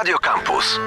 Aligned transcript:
Radio 0.00 0.16
Campus. 0.18 0.80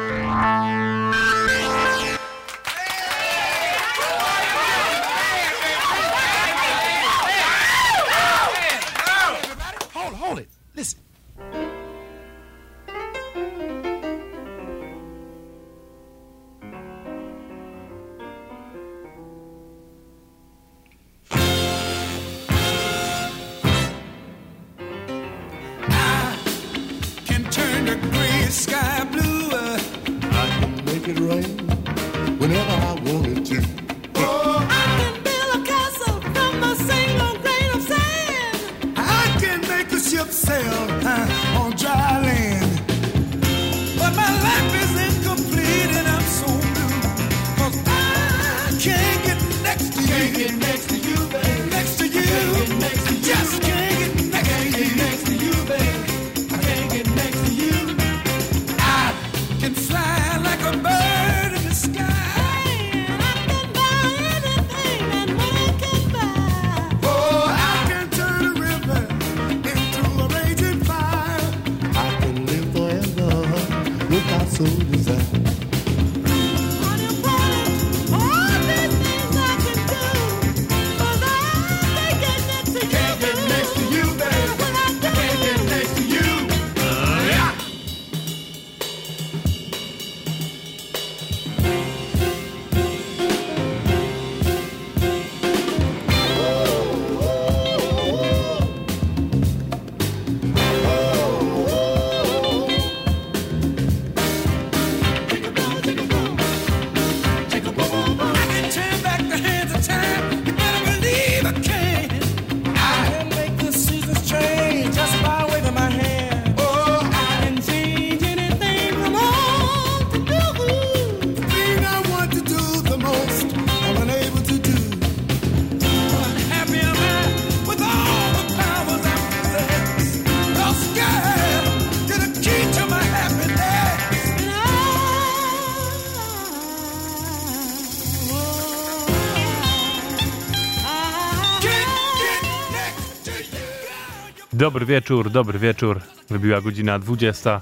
Dobry 144.74 144.86
wieczór, 144.86 145.30
dobry 145.30 145.60
wieczór. 145.60 146.02
Wybiła 146.30 146.62
godzina 146.62 147.00
20, 147.00 147.62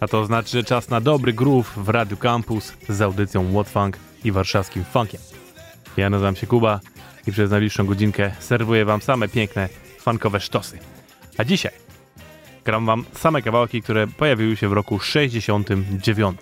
a 0.00 0.08
to 0.08 0.24
znaczy, 0.24 0.50
że 0.50 0.64
czas 0.64 0.88
na 0.88 1.00
dobry 1.00 1.32
groove 1.32 1.72
w 1.76 1.88
Radio 1.88 2.16
Campus 2.16 2.72
z 2.88 3.00
audycją 3.00 3.52
What 3.52 3.68
Funk 3.68 3.98
i 4.24 4.32
warszawskim 4.32 4.84
funkiem. 4.84 5.20
Ja 5.96 6.10
nazywam 6.10 6.36
się 6.36 6.46
Kuba 6.46 6.80
i 7.26 7.32
przez 7.32 7.50
najbliższą 7.50 7.86
godzinkę 7.86 8.32
serwuję 8.38 8.84
wam 8.84 9.02
same 9.02 9.28
piękne, 9.28 9.68
funkowe 9.98 10.40
sztosy. 10.40 10.78
A 11.38 11.44
dzisiaj 11.44 11.72
gram 12.64 12.86
wam 12.86 13.04
same 13.12 13.42
kawałki, 13.42 13.82
które 13.82 14.06
pojawiły 14.06 14.56
się 14.56 14.68
w 14.68 14.72
roku 14.72 14.98
69. 14.98 16.40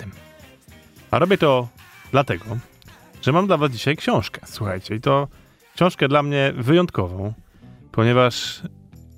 A 1.10 1.18
robię 1.18 1.38
to 1.38 1.68
dlatego, 2.10 2.44
że 3.22 3.32
mam 3.32 3.46
dla 3.46 3.56
was 3.56 3.70
dzisiaj 3.70 3.96
książkę. 3.96 4.40
Słuchajcie, 4.44 4.94
i 4.94 5.00
to 5.00 5.28
książkę 5.74 6.08
dla 6.08 6.22
mnie 6.22 6.52
wyjątkową, 6.56 7.32
ponieważ 7.92 8.62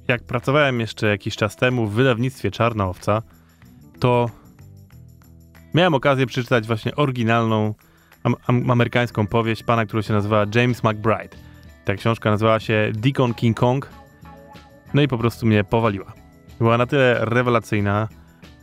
jak 0.08 0.22
pracowałem 0.22 0.80
jeszcze 0.80 1.06
jakiś 1.06 1.36
czas 1.36 1.56
temu 1.56 1.86
w 1.86 1.92
wydawnictwie 1.92 2.50
Czarna 2.50 2.86
Owca, 2.86 3.22
to 4.00 4.30
miałem 5.74 5.94
okazję 5.94 6.26
przeczytać 6.26 6.66
właśnie 6.66 6.96
oryginalną 6.96 7.74
am 8.24 8.36
am 8.46 8.70
amerykańską 8.70 9.26
powieść 9.26 9.62
pana, 9.62 9.86
który 9.86 10.02
się 10.02 10.12
nazywa 10.12 10.46
James 10.54 10.84
McBride. 10.84 11.36
Ta 11.84 11.94
książka 11.94 12.30
nazywała 12.30 12.60
się 12.60 12.92
Deacon 12.94 13.34
King 13.34 13.56
Kong. 13.56 13.90
No 14.94 15.02
i 15.02 15.08
po 15.08 15.18
prostu 15.18 15.46
mnie 15.46 15.64
powaliła. 15.64 16.12
Była 16.58 16.78
na 16.78 16.86
tyle 16.86 17.24
rewelacyjna, 17.24 18.08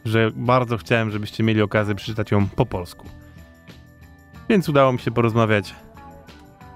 że 0.06 0.32
bardzo 0.36 0.78
chciałem, 0.78 1.12
żebyście 1.12 1.44
mieli 1.44 1.62
okazję 1.62 1.96
przeczytać 1.96 2.32
ją 2.32 2.48
po 2.48 2.66
polsku. 2.66 3.08
Więc 4.50 4.70
udało 4.70 4.94
mi 4.94 5.00
się 5.00 5.12
porozmawiać 5.12 5.76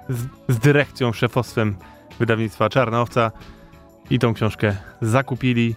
z, 0.10 0.26
z 0.50 0.60
dyrekcją, 0.60 1.14
szefostwem 1.14 1.76
wydawnictwa 2.20 2.70
Czarna 2.70 3.02
Owca 3.02 3.32
i 4.10 4.20
tą 4.20 4.34
książkę 4.34 4.76
zakupili 5.02 5.76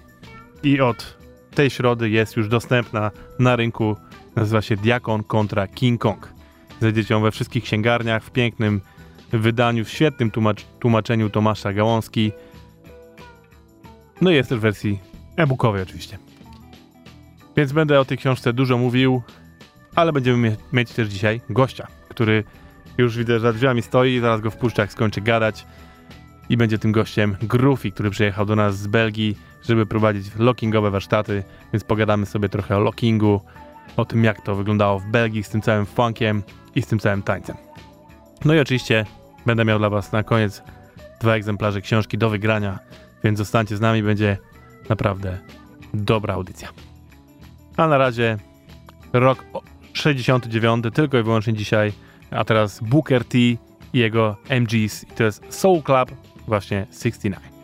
i 0.62 0.80
od 0.80 1.16
tej 1.54 1.70
środy 1.70 2.10
jest 2.10 2.36
już 2.36 2.48
dostępna 2.48 3.10
na 3.38 3.56
rynku. 3.56 3.96
Nazywa 4.36 4.62
się 4.62 4.76
Diakon 4.76 5.24
kontra 5.24 5.68
King 5.68 6.00
Kong. 6.00 6.32
Znajdziecie 6.78 7.14
ją 7.14 7.20
we 7.20 7.30
wszystkich 7.30 7.64
księgarniach 7.64 8.24
w 8.24 8.30
pięknym 8.30 8.80
wydaniu, 9.32 9.84
w 9.84 9.88
świetnym 9.88 10.30
tłumacz 10.30 10.64
tłumaczeniu 10.80 11.30
Tomasza 11.30 11.72
Gałązki. 11.72 12.32
No 14.20 14.30
i 14.30 14.34
jest 14.34 14.48
też 14.48 14.58
w 14.58 14.62
wersji 14.62 14.98
e-bookowej 15.36 15.82
oczywiście. 15.82 16.18
Więc 17.56 17.72
będę 17.72 18.00
o 18.00 18.04
tej 18.04 18.18
książce 18.18 18.52
dużo 18.52 18.78
mówił, 18.78 19.22
ale 19.94 20.12
będziemy 20.12 20.50
mie- 20.50 20.56
mieć 20.72 20.92
też 20.92 21.08
dzisiaj 21.08 21.40
gościa, 21.50 21.86
który 22.08 22.44
już 22.98 23.16
widzę, 23.16 23.32
że 23.32 23.40
za 23.40 23.52
drzwiami 23.52 23.82
stoi 23.82 24.20
zaraz 24.20 24.40
go 24.40 24.50
wpuszczę, 24.50 24.82
jak 24.82 24.92
skończy 24.92 25.20
gadać. 25.20 25.66
I 26.50 26.56
będzie 26.56 26.78
tym 26.78 26.92
gościem 26.92 27.36
Groovy, 27.42 27.90
który 27.90 28.10
przyjechał 28.10 28.46
do 28.46 28.56
nas 28.56 28.78
z 28.78 28.86
Belgii, 28.86 29.38
żeby 29.62 29.86
prowadzić 29.86 30.26
lockingowe 30.38 30.90
warsztaty, 30.90 31.44
więc 31.72 31.84
pogadamy 31.84 32.26
sobie 32.26 32.48
trochę 32.48 32.76
o 32.76 32.80
lockingu, 32.80 33.40
o 33.96 34.04
tym 34.04 34.24
jak 34.24 34.40
to 34.40 34.54
wyglądało 34.54 34.98
w 34.98 35.06
Belgii 35.06 35.42
z 35.42 35.48
tym 35.48 35.62
całym 35.62 35.86
funkiem 35.86 36.42
i 36.74 36.82
z 36.82 36.86
tym 36.86 36.98
całym 36.98 37.22
tańcem. 37.22 37.56
No 38.44 38.54
i 38.54 38.58
oczywiście 38.58 39.06
będę 39.46 39.64
miał 39.64 39.78
dla 39.78 39.90
was 39.90 40.12
na 40.12 40.22
koniec 40.22 40.62
dwa 41.20 41.34
egzemplarze 41.34 41.80
książki 41.80 42.18
do 42.18 42.30
wygrania, 42.30 42.78
więc 43.24 43.38
zostańcie 43.38 43.76
z 43.76 43.80
nami, 43.80 44.02
będzie 44.02 44.38
naprawdę 44.88 45.38
dobra 45.94 46.34
audycja. 46.34 46.68
A 47.76 47.86
na 47.86 47.98
razie 47.98 48.38
rok 49.12 49.44
o- 49.52 49.62
69, 49.92 50.84
tylko 50.94 51.18
i 51.18 51.22
wyłącznie 51.22 51.54
dzisiaj, 51.54 51.92
a 52.30 52.44
teraz 52.44 52.80
Booker 52.80 53.24
T 53.24 53.38
i 53.38 53.58
jego 53.92 54.36
MGs, 54.48 55.04
i 55.04 55.06
to 55.06 55.24
jest 55.24 55.42
Soul 55.48 55.82
Club, 55.82 56.10
właśnie 56.50 56.86
69. 56.92 57.59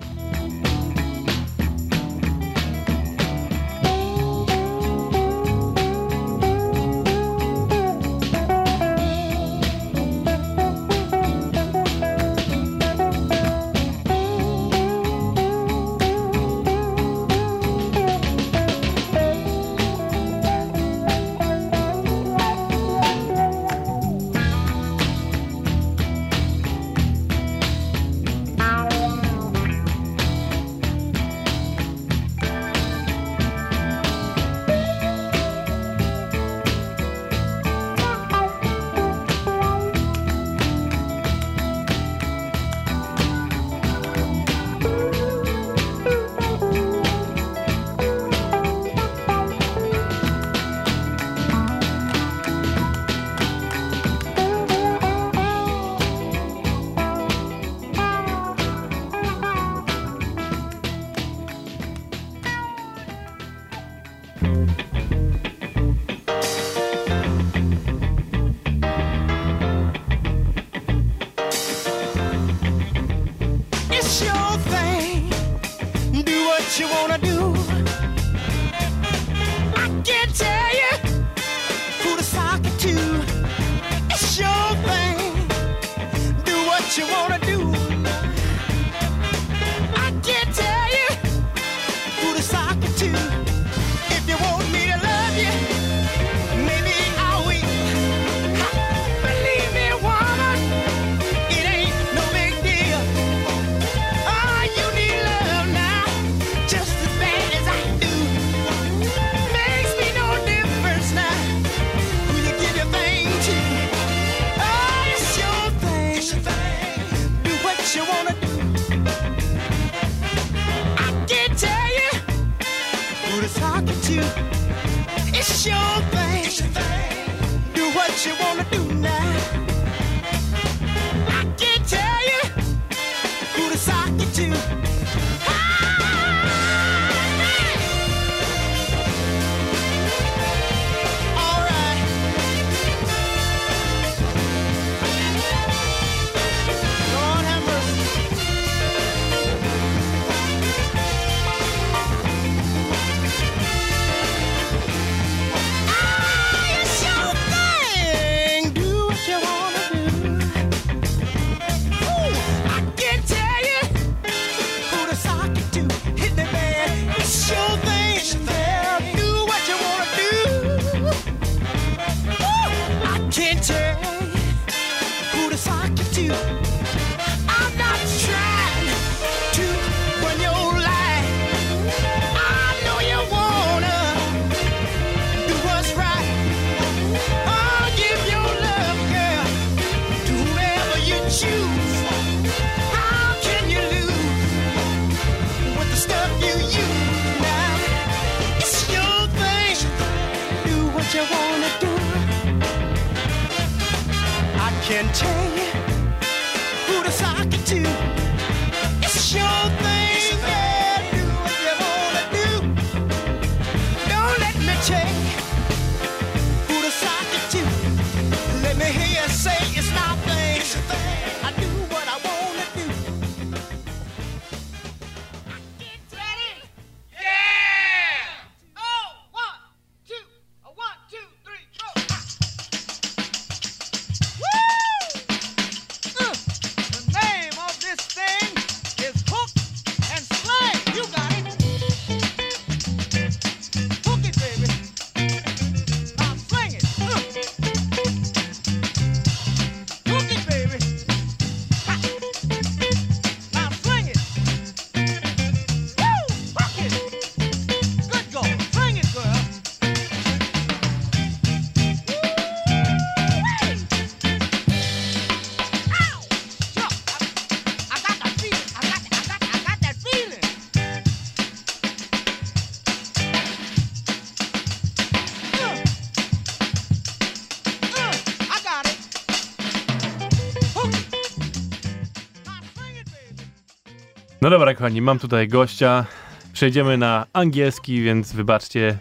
No 284.46 284.50
dobra, 284.50 284.74
kochani, 284.74 285.02
mam 285.02 285.18
tutaj 285.18 285.48
gościa. 285.48 286.06
Przejdziemy 286.52 286.98
na 286.98 287.26
angielski, 287.32 288.02
więc 288.02 288.32
wybaczcie, 288.32 288.98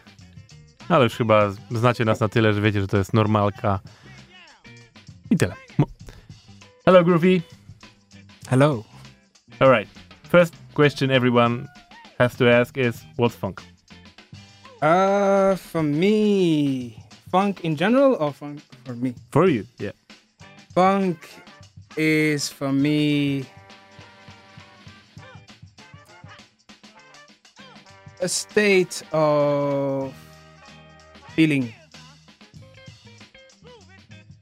ale 0.90 1.04
już 1.04 1.14
chyba 1.14 1.52
znacie 1.72 2.06
nas 2.06 2.20
na 2.20 2.30
tyle, 2.30 2.54
że 2.54 2.62
wiecie, 2.62 2.82
że 2.82 2.88
to 2.88 2.98
jest 2.98 3.14
normalka. 3.14 3.80
I 5.32 5.38
tyle. 5.38 5.54
Hello, 6.86 7.04
Groovy. 7.04 7.42
Hello. 8.50 8.84
All 9.60 9.70
right. 9.70 9.90
First 10.30 10.56
question 10.74 11.12
everyone 11.12 11.68
has 12.20 12.36
to 12.36 12.62
ask 12.62 12.78
is 12.78 12.96
what's 13.18 13.36
funk? 13.36 13.62
Uh, 13.62 15.58
for 15.58 15.84
me, 15.84 16.94
funk 17.32 17.66
in 17.66 17.78
general 17.78 18.16
or 18.20 18.34
funk 18.34 18.62
for 18.86 18.96
me? 18.96 19.14
For 19.32 19.50
you, 19.50 19.64
yeah. 19.80 19.94
Funk 20.74 21.18
is 21.98 22.50
for 22.50 22.74
me 22.74 23.46
a 28.26 28.28
state 28.28 29.04
of 29.12 30.12
feeling, 31.36 31.72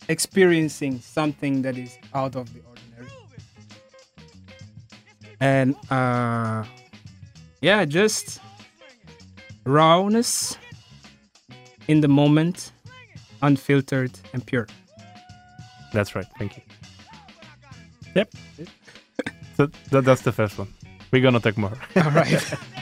experiencing 0.08 1.02
something 1.02 1.62
that 1.64 1.78
is 1.78 1.98
out 2.14 2.38
of 2.38 2.46
the 2.54 2.62
ordinary. 2.62 3.10
And 5.42 5.76
uh, 5.92 6.64
yeah, 7.62 7.84
just 7.84 8.40
rawness 9.66 10.58
in 11.90 12.00
the 12.00 12.08
moment, 12.08 12.72
unfiltered 13.42 14.18
and 14.32 14.46
pure. 14.46 14.68
That's 15.92 16.16
right. 16.16 16.28
Thank 16.40 16.56
you. 16.56 16.64
Yep. 18.16 18.30
so 19.58 19.68
that's 19.90 20.22
the 20.22 20.32
first 20.32 20.58
one. 20.58 20.70
We're 21.12 21.22
gonna 21.22 21.42
take 21.42 21.58
more. 21.58 21.78
All 21.98 22.12
right. 22.12 22.54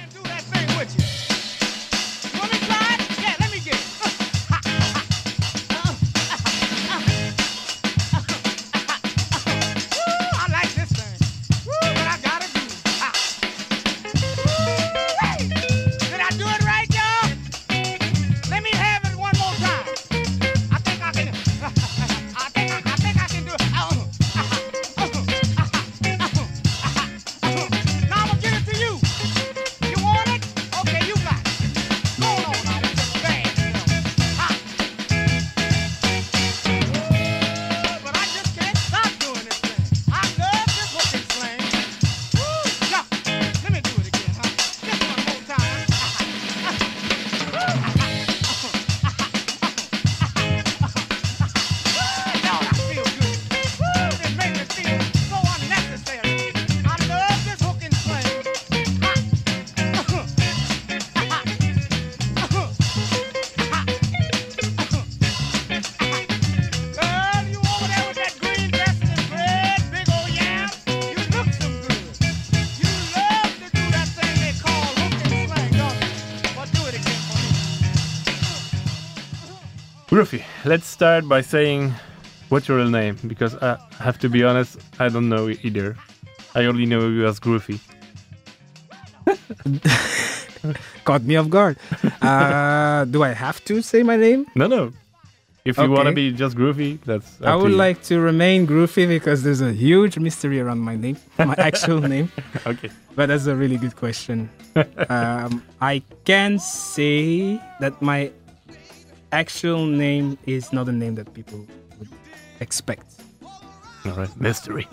Groofy, 80.11 80.43
let's 80.65 80.87
start 80.87 81.25
by 81.25 81.39
saying 81.39 81.93
what's 82.49 82.67
your 82.67 82.79
real 82.79 82.89
name 82.89 83.15
because 83.27 83.55
I 83.55 83.77
have 83.99 84.19
to 84.19 84.27
be 84.27 84.43
honest, 84.43 84.77
I 84.99 85.07
don't 85.07 85.29
know 85.29 85.47
either. 85.47 85.95
I 86.53 86.65
only 86.65 86.85
know 86.85 87.07
you 87.07 87.25
as 87.25 87.39
Groofy. 87.39 87.79
Caught 91.05 91.23
me 91.23 91.37
off 91.37 91.49
guard. 91.49 91.77
Uh, 92.21 93.05
do 93.05 93.23
I 93.23 93.29
have 93.29 93.63
to 93.63 93.81
say 93.81 94.03
my 94.03 94.17
name? 94.17 94.47
No, 94.53 94.67
no. 94.67 94.91
If 95.63 95.77
you 95.77 95.89
want 95.89 96.07
to 96.07 96.13
be 96.13 96.33
just 96.33 96.57
Groofy, 96.57 96.99
that's. 97.05 97.41
I 97.41 97.53
to 97.53 97.59
would 97.59 97.71
you. 97.71 97.77
like 97.77 98.03
to 98.03 98.19
remain 98.19 98.67
Groofy 98.67 99.07
because 99.07 99.43
there's 99.43 99.61
a 99.61 99.71
huge 99.71 100.17
mystery 100.19 100.59
around 100.59 100.79
my 100.79 100.97
name, 100.97 101.15
my 101.37 101.55
actual 101.57 102.01
name. 102.01 102.29
Okay. 102.67 102.89
But 103.15 103.27
that's 103.27 103.45
a 103.45 103.55
really 103.55 103.77
good 103.77 103.95
question. 103.95 104.49
um, 105.07 105.63
I 105.79 106.01
can 106.25 106.59
say 106.59 107.61
that 107.79 108.01
my 108.01 108.31
actual 109.31 109.85
name 109.85 110.37
is 110.45 110.73
not 110.73 110.87
a 110.87 110.91
name 110.91 111.15
that 111.15 111.33
people 111.33 111.65
would 111.99 112.09
expect. 112.59 113.21
All 114.05 114.13
right. 114.13 114.35
Mystery. 114.39 114.87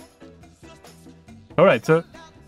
All 1.57 1.65
right. 1.65 1.85
So 1.85 2.05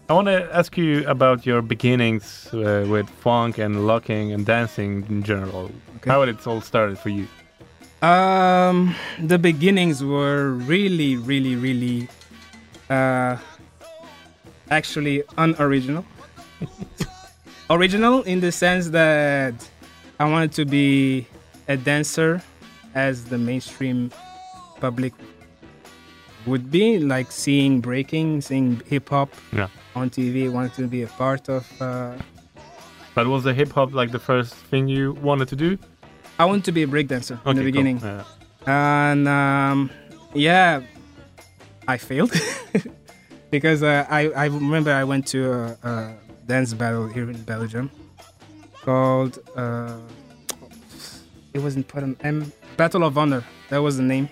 I 0.08 0.12
want 0.12 0.26
to 0.28 0.48
ask 0.54 0.76
you 0.76 1.06
about 1.08 1.46
your 1.46 1.62
beginnings 1.62 2.52
uh, 2.52 2.86
with 2.88 3.08
funk 3.08 3.58
and 3.58 3.86
locking 3.86 4.32
and 4.32 4.44
dancing 4.44 5.06
in 5.08 5.22
general. 5.22 5.70
Okay. 5.96 6.10
How 6.10 6.22
it 6.22 6.46
all 6.46 6.60
started 6.60 6.98
for 6.98 7.10
you? 7.10 7.26
Um, 8.02 8.94
the 9.18 9.38
beginnings 9.38 10.02
were 10.02 10.52
really, 10.52 11.16
really, 11.16 11.54
really, 11.54 12.08
uh, 12.88 13.36
actually 14.70 15.22
unoriginal. 15.36 16.04
Original 17.70 18.22
in 18.22 18.40
the 18.40 18.52
sense 18.52 18.88
that 18.90 19.54
I 20.18 20.24
wanted 20.24 20.52
to 20.52 20.64
be 20.64 21.26
a 21.70 21.76
dancer, 21.76 22.42
as 22.94 23.24
the 23.32 23.38
mainstream 23.38 24.10
public 24.80 25.12
would 26.46 26.70
be, 26.70 26.98
like 26.98 27.30
seeing 27.30 27.80
breaking, 27.80 28.40
seeing 28.40 28.80
hip 28.92 29.08
hop 29.08 29.30
Yeah. 29.52 29.68
on 29.94 30.10
TV. 30.10 30.48
Wanted 30.48 30.74
to 30.74 30.86
be 30.88 31.02
a 31.02 31.06
part 31.22 31.48
of. 31.48 31.64
Uh, 31.80 32.12
But 33.14 33.26
was 33.26 33.42
the 33.44 33.54
hip 33.54 33.72
hop 33.72 33.92
like 34.00 34.10
the 34.12 34.18
first 34.30 34.54
thing 34.70 34.88
you 34.88 35.12
wanted 35.28 35.48
to 35.48 35.56
do? 35.56 35.78
I 36.38 36.44
wanted 36.44 36.64
to 36.64 36.72
be 36.72 36.82
a 36.82 36.86
breakdancer 36.94 37.32
in 37.32 37.38
Okay, 37.38 37.52
the 37.52 37.54
cool. 37.60 37.64
beginning. 37.72 37.98
Yeah. 38.02 38.24
and 38.66 39.24
um, 39.28 39.90
yeah, 40.34 40.80
I 41.88 41.96
failed 41.98 42.32
because 43.54 43.80
uh, 43.82 44.06
I 44.18 44.20
I 44.44 44.46
remember 44.46 44.90
I 45.02 45.04
went 45.12 45.24
to 45.34 45.40
a, 45.52 45.62
a 45.90 45.92
dance 46.46 46.72
battle 46.74 47.06
here 47.14 47.28
in 47.34 47.38
Belgium 47.54 47.90
called 48.84 49.38
uh, 49.56 49.96
it 51.54 51.60
wasn't 51.60 51.88
put 51.88 52.02
on 52.02 52.16
M 52.22 52.52
Battle 52.76 53.04
of 53.04 53.16
Honor. 53.18 53.44
That 53.68 53.78
was 53.78 53.96
the 53.96 54.02
name. 54.02 54.28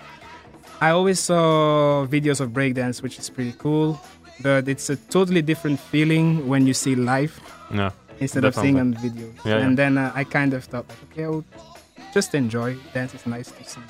I 0.81 0.91
always 0.91 1.19
saw 1.19 2.07
videos 2.07 2.41
of 2.41 2.51
breakdance, 2.51 3.03
which 3.03 3.19
is 3.19 3.29
pretty 3.31 3.55
cool, 3.59 4.01
but 4.43 4.69
it's 4.69 4.89
a 4.91 4.97
totally 4.97 5.43
different 5.43 5.81
feeling 5.81 6.47
when 6.49 6.67
you 6.67 6.75
see 6.75 6.95
live 6.95 7.39
Yeah. 7.75 7.91
instead 8.21 8.45
of 8.45 8.55
seeing 8.55 8.79
on 8.79 8.95
videos. 8.95 9.35
Yeah, 9.45 9.59
and 9.59 9.77
then 9.77 9.99
uh, 9.99 10.13
I 10.15 10.23
kind 10.25 10.55
of 10.55 10.65
thought, 10.65 10.89
like, 10.89 10.99
okay, 11.13 11.25
I'll 11.25 11.45
just 12.15 12.35
enjoy. 12.35 12.77
Dance 12.95 13.13
is 13.15 13.27
nice 13.27 13.51
to 13.51 13.65
see 13.65 13.81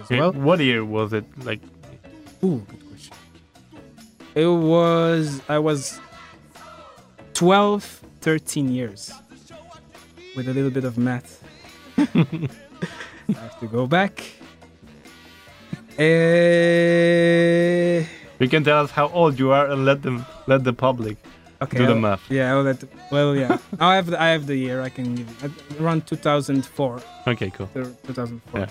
as 0.00 0.08
well. 0.10 0.32
What 0.32 0.60
year 0.60 0.84
was 0.84 1.12
it? 1.12 1.24
Like, 1.44 1.60
Ooh, 2.42 2.64
good 2.68 2.88
question. 2.88 3.14
It 4.34 4.46
was, 4.46 5.40
I 5.48 5.58
was 5.58 6.00
12, 7.34 7.84
13 8.20 8.68
years 8.70 9.12
with 10.34 10.48
a 10.48 10.52
little 10.54 10.70
bit 10.70 10.84
of 10.84 10.96
math. 10.98 11.42
I 11.98 12.02
have 13.32 13.58
to 13.60 13.66
go 13.66 13.86
back. 13.86 14.22
Eh, 16.68 18.04
you 18.38 18.48
can 18.48 18.62
tell 18.64 18.84
us 18.84 18.90
how 18.90 19.08
old 19.08 19.38
you 19.38 19.50
are 19.52 19.66
and 19.70 19.84
let 19.84 20.02
them 20.02 20.24
let 20.46 20.62
the 20.64 20.72
public 20.72 21.16
okay, 21.62 21.78
do 21.78 21.86
the 21.86 21.92
I'll- 21.92 21.98
math. 22.00 22.30
Yeah, 22.30 22.52
I'll 22.52 22.62
let, 22.62 22.84
well, 23.10 23.34
yeah. 23.34 23.58
I 23.80 23.96
have, 23.96 24.06
the, 24.06 24.20
I 24.20 24.28
have 24.28 24.46
the 24.46 24.56
year 24.56 24.82
I 24.82 24.90
can 24.90 25.14
give 25.14 25.28
you. 25.42 25.48
Uh, 25.48 25.82
Around 25.82 26.06
2004. 26.06 27.00
Okay, 27.28 27.50
cool. 27.50 27.68
2004. 27.74 28.60
Yeah. 28.60 28.66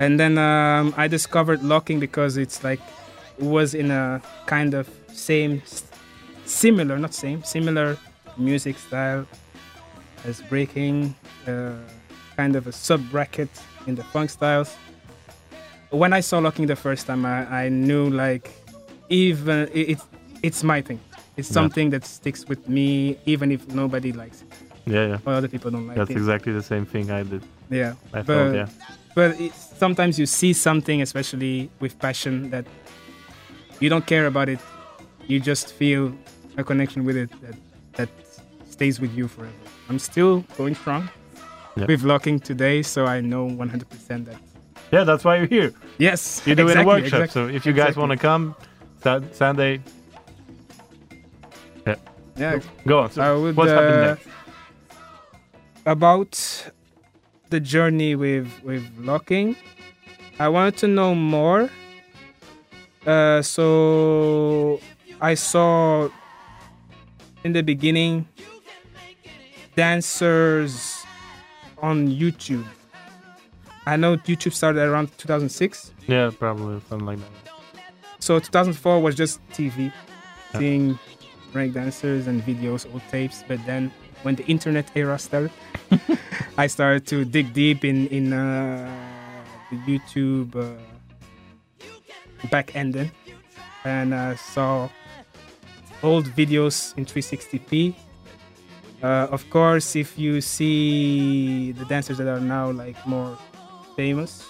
And 0.00 0.18
then 0.20 0.36
um, 0.38 0.92
I 0.96 1.08
discovered 1.08 1.62
locking 1.62 1.98
because 2.00 2.36
it's 2.36 2.62
like 2.64 2.80
was 3.38 3.74
in 3.74 3.90
a 3.90 4.20
kind 4.46 4.74
of 4.74 4.88
same, 5.12 5.62
similar, 6.44 6.98
not 6.98 7.14
same, 7.14 7.42
similar 7.42 7.96
music 8.36 8.76
style 8.78 9.26
as 10.24 10.40
breaking, 10.42 11.14
uh, 11.46 11.72
kind 12.36 12.56
of 12.56 12.66
a 12.66 12.72
sub 12.72 13.00
bracket 13.10 13.48
in 13.86 13.94
the 13.94 14.04
funk 14.04 14.30
styles. 14.30 14.76
When 15.90 16.12
I 16.12 16.20
saw 16.20 16.38
locking 16.38 16.66
the 16.66 16.76
first 16.76 17.06
time, 17.06 17.24
I, 17.24 17.64
I 17.64 17.68
knew 17.68 18.08
like 18.10 18.50
even 19.08 19.68
it, 19.72 19.90
it's 19.90 20.04
it's 20.42 20.62
my 20.64 20.80
thing. 20.82 21.00
It's 21.36 21.48
Yeah. 21.50 21.54
something 21.54 21.90
that 21.90 22.04
sticks 22.04 22.46
with 22.48 22.68
me, 22.68 23.16
even 23.26 23.50
if 23.52 23.66
nobody 23.68 24.12
likes 24.12 24.42
it 24.42 24.48
Yeah, 24.86 25.06
yeah. 25.10 25.18
or 25.26 25.32
other 25.34 25.48
people 25.48 25.70
don't 25.70 25.86
like 25.86 25.96
That's 25.96 26.10
it. 26.10 26.16
exactly 26.16 26.52
the 26.52 26.62
same 26.62 26.86
thing 26.86 27.10
I 27.10 27.22
did. 27.22 27.42
Yeah, 27.70 27.94
I 28.12 28.22
but 28.22 28.26
thought, 28.26 28.54
yeah. 28.54 28.68
but 29.14 29.36
sometimes 29.78 30.18
you 30.18 30.26
see 30.26 30.52
something, 30.52 31.00
especially 31.02 31.70
with 31.80 31.98
passion, 31.98 32.50
that 32.50 32.66
you 33.80 33.88
don't 33.88 34.06
care 34.06 34.26
about 34.26 34.48
it. 34.48 34.60
You 35.26 35.40
just 35.40 35.72
feel 35.72 36.12
a 36.56 36.62
connection 36.64 37.04
with 37.04 37.16
it 37.16 37.30
that 37.42 37.56
that 37.96 38.08
stays 38.70 39.00
with 39.00 39.12
you 39.18 39.28
forever. 39.28 39.52
I'm 39.88 39.98
still 39.98 40.44
going 40.58 40.74
strong 40.74 41.08
Yeah. 41.76 41.86
with 41.86 42.02
locking 42.04 42.38
today, 42.40 42.82
so 42.82 43.04
I 43.06 43.20
know 43.20 43.48
100% 43.48 44.26
that 44.26 44.36
Yeah, 44.92 45.04
that's 45.04 45.24
why 45.24 45.36
you're 45.38 45.46
here. 45.46 45.72
yes, 45.98 46.42
You're 46.46 46.54
doing 46.56 46.76
a 46.76 46.84
workshop. 46.84 47.22
exactly, 47.22 47.28
so 47.28 47.48
if 47.48 47.66
you 47.66 47.72
guys 47.72 47.88
exactly. 47.96 48.00
want 48.00 48.12
to 48.12 48.16
come, 48.18 48.54
Sa- 49.02 49.20
Sunday, 49.32 49.80
yeah, 51.86 51.96
Yeah. 52.36 52.60
go 52.86 53.00
on. 53.00 53.10
So 53.10 53.22
I 53.22 53.32
would, 53.34 53.56
what's 53.56 53.72
happened 53.72 54.00
uh, 54.02 54.06
next? 54.14 54.28
about 55.86 56.70
the 57.50 57.60
journey 57.60 58.14
with 58.16 58.48
with 58.64 58.82
locking 58.98 59.54
i 60.40 60.48
wanted 60.48 60.74
to 60.78 60.86
know 60.88 61.14
more 61.14 61.68
uh, 63.06 63.42
so 63.42 64.80
i 65.20 65.34
saw 65.34 66.08
in 67.44 67.52
the 67.52 67.62
beginning 67.62 68.26
dancers 69.76 70.93
on 71.88 72.08
youtube 72.08 72.64
i 73.86 73.94
know 73.96 74.16
youtube 74.28 74.52
started 74.52 74.80
around 74.82 75.08
2006 75.18 75.92
Yeah, 76.08 76.30
probably 76.38 76.80
something 76.88 77.06
like 77.06 77.18
that. 77.20 77.52
so 78.18 78.38
2004 78.38 79.00
was 79.00 79.14
just 79.14 79.40
TV, 79.52 79.92
Yeah. 80.52 80.58
seeing 80.60 80.98
break 81.52 81.72
dancers 81.72 82.26
and 82.26 82.42
videos, 82.42 82.82
old 82.92 83.02
tapes. 83.10 83.44
But 83.48 83.58
then 83.66 83.92
when 84.24 84.34
the 84.34 84.44
internet 84.46 84.86
era 84.96 85.18
started, 85.18 85.50
I 86.58 86.66
started 86.68 87.06
to 87.12 87.24
dig 87.24 87.52
deep 87.52 87.84
in 87.84 88.08
in 88.08 88.32
uh, 88.32 88.88
the 89.70 89.76
YouTube 89.88 90.50
uh, 90.56 90.80
back 92.50 92.74
ending, 92.74 93.10
and 93.84 94.12
uh, 94.14 94.34
saw 94.36 94.88
old 96.02 96.26
videos 96.36 96.92
in 96.98 97.04
360p. 97.06 97.94
Uh, 99.04 99.28
of 99.30 99.44
course, 99.50 99.96
if 99.96 100.18
you 100.18 100.40
see 100.40 101.72
the 101.72 101.84
dancers 101.84 102.16
that 102.16 102.26
are 102.26 102.40
now 102.40 102.70
like 102.70 102.96
more 103.06 103.36
famous, 103.96 104.42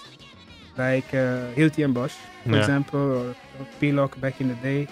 like 0.77 1.13
uh, 1.13 1.51
Hilti 1.59 1.83
and 1.83 1.93
Bosch, 1.93 2.15
for 2.43 2.51
Yeah. 2.55 2.59
example, 2.63 2.99
or, 3.19 3.35
or 3.59 4.07
back 4.23 4.39
in 4.39 4.47
the 4.47 4.55
day. 4.63 4.87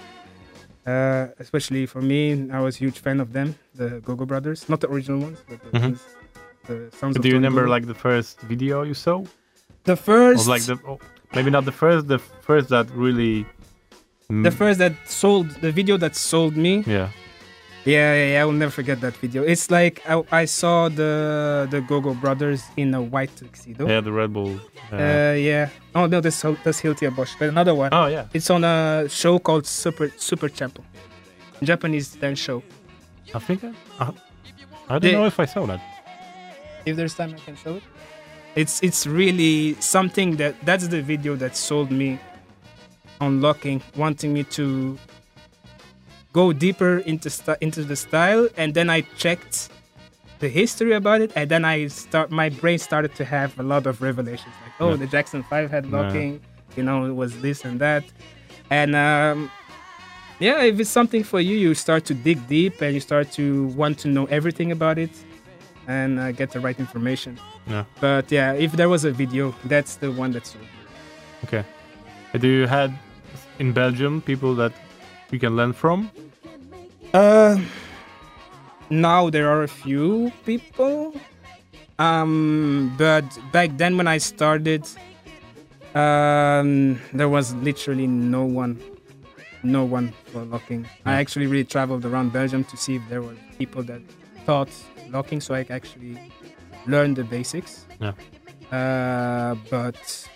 Uh, 0.86 1.27
especially 1.39 1.86
for 1.86 2.01
me, 2.01 2.51
I 2.51 2.60
was 2.60 2.75
a 2.75 2.79
huge 2.79 3.00
fan 3.00 3.22
of 3.22 3.32
them, 3.32 3.55
the 3.74 4.01
Gogo 4.03 4.25
Brothers, 4.25 4.67
not 4.67 4.82
the 4.82 4.89
original 4.91 5.20
ones, 5.22 5.39
but 5.48 5.58
the, 5.63 5.70
Mhm. 5.79 5.82
ones, 5.96 6.01
the 6.67 6.75
sounds 7.00 7.15
So 7.15 7.22
do 7.22 7.29
you 7.29 7.36
remember 7.36 7.70
like 7.70 7.86
the 7.88 7.96
first 8.08 8.41
video 8.41 8.84
you 8.84 8.93
saw? 8.93 9.24
the 9.86 9.93
Or 9.93 9.96
first, 10.12 10.48
like 10.48 10.63
the 10.63 10.75
oh, 10.86 11.00
maybe 11.36 11.50
not 11.51 11.63
the 11.63 11.72
first, 11.72 12.08
the 12.08 12.20
first 12.20 12.67
that 12.70 12.88
really. 12.91 13.46
mm, 14.29 14.43
the 14.43 14.51
first 14.51 14.77
that 14.79 14.93
sold 15.08 15.48
the 15.62 15.72
video 15.72 15.96
that 16.03 16.15
sold 16.17 16.58
me? 16.58 16.84
Yeah. 16.86 17.10
Yeah, 17.86 18.13
yeah, 18.16 18.32
yeah, 18.34 18.42
I 18.42 18.46
will 18.46 18.54
never 18.54 18.72
forget 18.72 19.02
that 19.02 19.16
video. 19.18 19.44
It's 19.44 19.70
like 19.70 20.02
I, 20.08 20.24
I 20.32 20.46
saw 20.46 20.88
the 20.88 21.68
the 21.70 21.82
Gogo 21.82 22.13
Brothers 22.13 22.63
in 22.78 22.94
a 22.94 23.02
white 23.02 23.36
tuxedo. 23.36 23.88
Yeah, 23.88 24.00
the 24.02 24.12
Red 24.12 24.32
Bull. 24.32 24.56
Uh, 24.92 24.96
Uh, 24.96 25.34
yeah. 25.38 25.68
Oh 25.94 26.06
no, 26.08 26.22
that's 26.22 26.42
that's 26.63 26.82
Hilti 26.82 27.08
and 27.08 27.16
Bosch, 27.16 27.36
but 27.38 27.50
another 27.50 27.75
one. 27.75 27.90
oh 27.94 28.08
yeah, 28.08 28.25
It's 28.34 28.50
on 28.50 28.63
a 28.63 29.08
show 29.10 29.38
called 29.40 29.66
Super 29.68 30.10
Super 30.18 30.48
Chample, 30.50 30.84
Japanese 31.62 32.16
dance 32.16 32.40
show. 32.40 32.63
I 33.34 33.40
think 33.40 33.63
I. 34.00 34.13
I 34.90 35.00
don't 35.00 35.13
know 35.13 35.25
if 35.25 35.40
I 35.40 35.46
saw 35.46 35.66
that. 35.66 35.82
If 36.86 36.96
there's 36.96 37.16
time, 37.16 37.34
I 37.36 37.40
can 37.46 37.56
show 37.56 37.75
it. 37.75 37.84
It's 38.56 38.82
it's 38.84 39.08
really 39.08 39.75
something 39.80 40.38
that 40.38 40.54
that's 40.66 40.88
the 40.88 41.02
video 41.02 41.36
that 41.38 41.56
sold 41.58 41.90
me 41.92 42.20
on 43.20 43.42
locking, 43.42 43.82
wanting 43.98 44.32
me 44.34 44.44
to 44.58 44.98
go 46.34 46.52
deeper 46.54 46.98
into 47.06 47.30
st- 47.30 47.58
into 47.62 47.84
the 47.84 47.96
style, 47.96 48.50
and 48.58 48.74
then 48.74 48.90
I 48.90 49.02
checked 49.24 49.70
the 50.40 50.50
history 50.50 50.94
about 50.94 51.22
it, 51.22 51.32
and 51.36 51.48
then 51.50 51.63
I 51.63 51.88
start. 51.88 52.32
My 52.32 52.50
brain 52.50 52.78
started 52.80 53.16
to 53.16 53.24
have 53.25 53.58
a 53.60 53.63
lot 53.63 53.86
of 53.88 54.02
revelations, 54.02 54.54
like, 54.63 54.74
oh, 54.82 54.90
Yeah. 54.92 54.96
the 54.98 55.08
Jackson 55.08 55.44
Five 55.44 55.72
had 55.72 55.86
Yeah. 55.86 55.96
locking. 56.02 56.42
You 56.75 56.84
know, 56.84 57.06
it 57.06 57.16
was 57.24 57.32
this 57.40 57.63
and 57.66 57.80
that, 57.80 58.04
and 58.70 58.96
um, 58.96 59.52
yeah, 60.40 60.63
if 60.63 60.80
it's 60.80 60.90
something 60.90 61.24
for 61.24 61.40
you, 61.40 61.56
you 61.56 61.74
start 61.75 62.04
to 62.06 62.13
dig 62.16 62.40
deep 62.48 62.82
and 62.82 62.94
you 62.96 63.00
start 63.00 63.32
to 63.34 63.68
want 63.82 64.00
to 64.00 64.08
know 64.08 64.25
everything 64.38 64.72
about 64.72 64.98
it, 64.98 65.12
and 65.88 66.20
uh, 66.20 66.32
get 66.32 66.50
the 66.52 66.60
right 66.60 66.78
information. 66.80 67.38
Yeah. 67.68 67.86
But 68.02 68.32
yeah, 68.32 68.54
if 68.66 68.72
there 68.74 68.90
was 68.90 69.06
a 69.06 69.12
video, 69.12 69.54
that's 69.66 69.96
the 69.98 70.12
one 70.12 70.32
that's. 70.32 70.56
Okay. 71.46 71.63
Do 72.40 72.48
you 72.48 72.66
had 72.68 72.92
in 73.60 73.72
Belgium 73.72 74.20
people 74.22 74.56
that 74.56 74.74
you 75.34 75.40
can 75.40 75.56
learn 75.56 75.74
from? 75.74 76.12
Uh, 77.13 77.60
now 78.90 79.30
there 79.30 79.50
are 79.50 79.63
a 79.63 79.68
few 79.68 80.32
people, 80.46 81.13
um, 82.00 82.94
but 82.98 83.25
back 83.52 83.72
then 83.78 83.98
when 83.98 84.08
I 84.08 84.18
started, 84.20 84.88
um, 85.96 87.00
there 87.13 87.30
was 87.30 87.54
literally 87.56 88.08
no 88.08 88.46
one, 88.46 88.80
no 89.63 89.84
one 89.84 90.13
for 90.26 90.43
locking. 90.43 90.88
I 91.06 91.13
actually 91.15 91.48
really 91.48 91.65
traveled 91.65 92.06
around 92.06 92.34
Belgium 92.34 92.63
to 92.65 92.78
see 92.78 92.96
if 92.96 93.02
there 93.10 93.22
were 93.22 93.36
people 93.58 93.84
that 93.84 94.02
taught 94.46 94.69
locking, 95.10 95.41
so 95.41 95.54
I 95.54 95.65
actually 95.69 96.17
learned 96.88 97.15
the 97.15 97.24
basics. 97.24 97.86
Yeah. 98.00 98.13
Uh, 98.72 99.56
but 99.69 100.28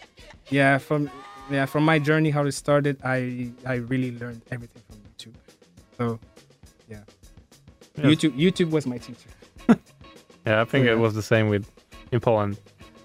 yeah, 0.49 0.77
from 0.77 1.09
yeah 1.49 1.65
from 1.65 1.83
my 1.85 1.97
journey 1.99 2.29
how 2.29 2.45
it 2.45 2.51
started, 2.51 2.97
I 3.03 3.51
I 3.65 3.75
really 3.75 4.17
learned 4.17 4.41
everything. 4.51 4.83
So 5.97 6.19
yeah, 6.89 6.99
Yes. 7.97 8.05
YouTube 8.05 8.33
YouTube 8.37 8.69
was 8.71 8.85
my 8.87 8.97
teacher. 8.97 9.29
Yeah, 10.45 10.61
I 10.61 10.65
think 10.65 10.85
Yeah. 10.85 10.93
it 10.93 10.99
was 10.99 11.13
the 11.13 11.21
same 11.21 11.49
with 11.49 11.65
in 12.13 12.19
Poland, 12.21 12.57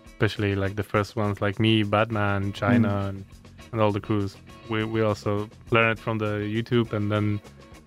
especially 0.06 0.54
like 0.54 0.76
the 0.76 0.84
first 0.84 1.16
ones 1.16 1.40
like 1.40 1.58
me, 1.58 1.82
Batman, 1.82 2.52
China, 2.52 2.88
Mm. 2.88 3.08
and, 3.08 3.24
and 3.72 3.80
all 3.80 3.90
the 3.92 4.00
crews. 4.00 4.36
We 4.70 4.84
we 4.84 5.00
also 5.02 5.48
learned 5.72 5.98
it 5.98 6.02
from 6.02 6.18
the 6.18 6.32
YouTube, 6.56 6.92
and 6.96 7.10
then 7.10 7.40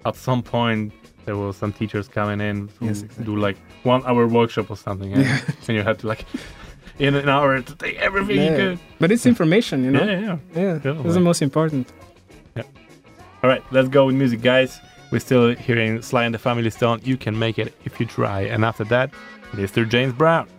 at 0.06 0.16
some 0.18 0.42
point 0.44 0.92
there 1.26 1.38
were 1.38 1.54
some 1.54 1.72
teachers 1.72 2.08
coming 2.10 2.42
in 2.42 2.68
to 2.68 2.86
Yes, 2.86 3.02
exactly. 3.04 3.26
do 3.26 3.36
like 3.48 3.58
one 3.84 4.02
hour 4.06 4.28
workshop 4.28 4.70
or 4.70 4.76
something, 4.78 5.14
and, 5.14 5.26
and 5.68 5.78
you 5.78 5.84
had 5.84 6.00
to 6.00 6.08
like 6.08 6.26
in 7.00 7.16
an 7.16 7.30
hour 7.30 7.62
to 7.62 7.76
take 7.76 7.96
everything 8.08 8.36
you 8.38 8.44
Yeah. 8.52 8.58
could. 8.58 8.80
But 9.00 9.12
it's 9.12 9.26
information, 9.26 9.84
you 9.86 9.92
know. 9.92 10.04
Yeah, 10.04 10.20
yeah. 10.20 10.38
Yeah, 10.56 10.80
Yeah, 10.84 11.02
that's 11.04 11.14
the 11.14 11.20
most 11.30 11.42
important. 11.42 11.88
Yeah. 12.58 12.64
All 13.42 13.50
right, 13.50 13.64
let's 13.72 13.88
go 13.90 14.06
with 14.08 14.16
music, 14.16 14.42
guys. 14.42 14.80
We're 15.16 15.20
still 15.20 15.56
hearing 15.56 16.02
Sly 16.02 16.26
and 16.26 16.36
the 16.36 16.40
Family 16.40 16.70
Stone. 16.70 17.00
You 17.06 17.16
can 17.16 17.40
make 17.40 17.58
it 17.58 17.74
if 17.86 18.02
you 18.02 18.06
try. 18.06 18.42
And 18.42 18.66
after 18.66 18.84
that, 18.84 19.12
Mr. 19.54 19.88
James 19.88 20.12
Brown. 20.12 20.50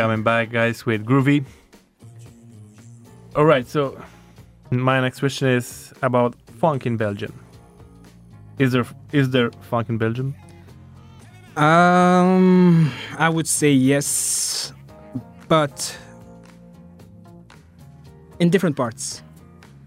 Coming 0.00 0.22
back, 0.22 0.50
guys, 0.50 0.86
with 0.86 1.04
Groofy. 1.04 1.44
All 3.36 3.44
right, 3.44 3.68
so 3.68 4.02
my 4.70 4.98
next 4.98 5.20
question 5.20 5.48
is 5.48 5.92
about 6.00 6.34
funk 6.58 6.86
in 6.86 6.96
Belgium. 6.96 7.38
Is 8.58 8.72
there 8.72 8.86
is 9.12 9.28
there 9.28 9.50
funk 9.68 9.90
in 9.90 9.98
Belgium? 9.98 10.34
Um, 11.54 12.90
I 13.18 13.28
would 13.28 13.46
say 13.46 13.72
yes, 13.72 14.72
but 15.48 15.98
in 18.38 18.48
different 18.48 18.76
parts. 18.76 19.22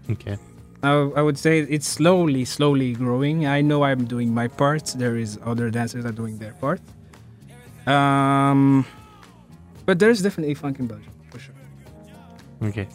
Okay. 0.08 0.38
I, 0.84 0.92
I 0.92 1.22
would 1.22 1.38
say 1.38 1.58
it's 1.58 1.88
slowly, 1.88 2.44
slowly 2.44 2.92
growing. 2.92 3.46
I 3.48 3.62
know 3.62 3.82
I'm 3.82 4.04
doing 4.04 4.32
my 4.32 4.46
part. 4.46 4.94
There 4.96 5.16
is 5.16 5.40
other 5.44 5.70
dancers 5.70 6.04
are 6.04 6.12
doing 6.12 6.38
their 6.38 6.52
part. 6.52 6.80
Um, 7.88 8.86
but 9.86 9.98
there's 9.98 10.20
definitely 10.22 10.54
funk 10.54 10.78
in 10.80 10.86
Belgium 10.86 11.12
for 11.30 11.38
sure. 11.38 11.54
Okay. 12.62 12.86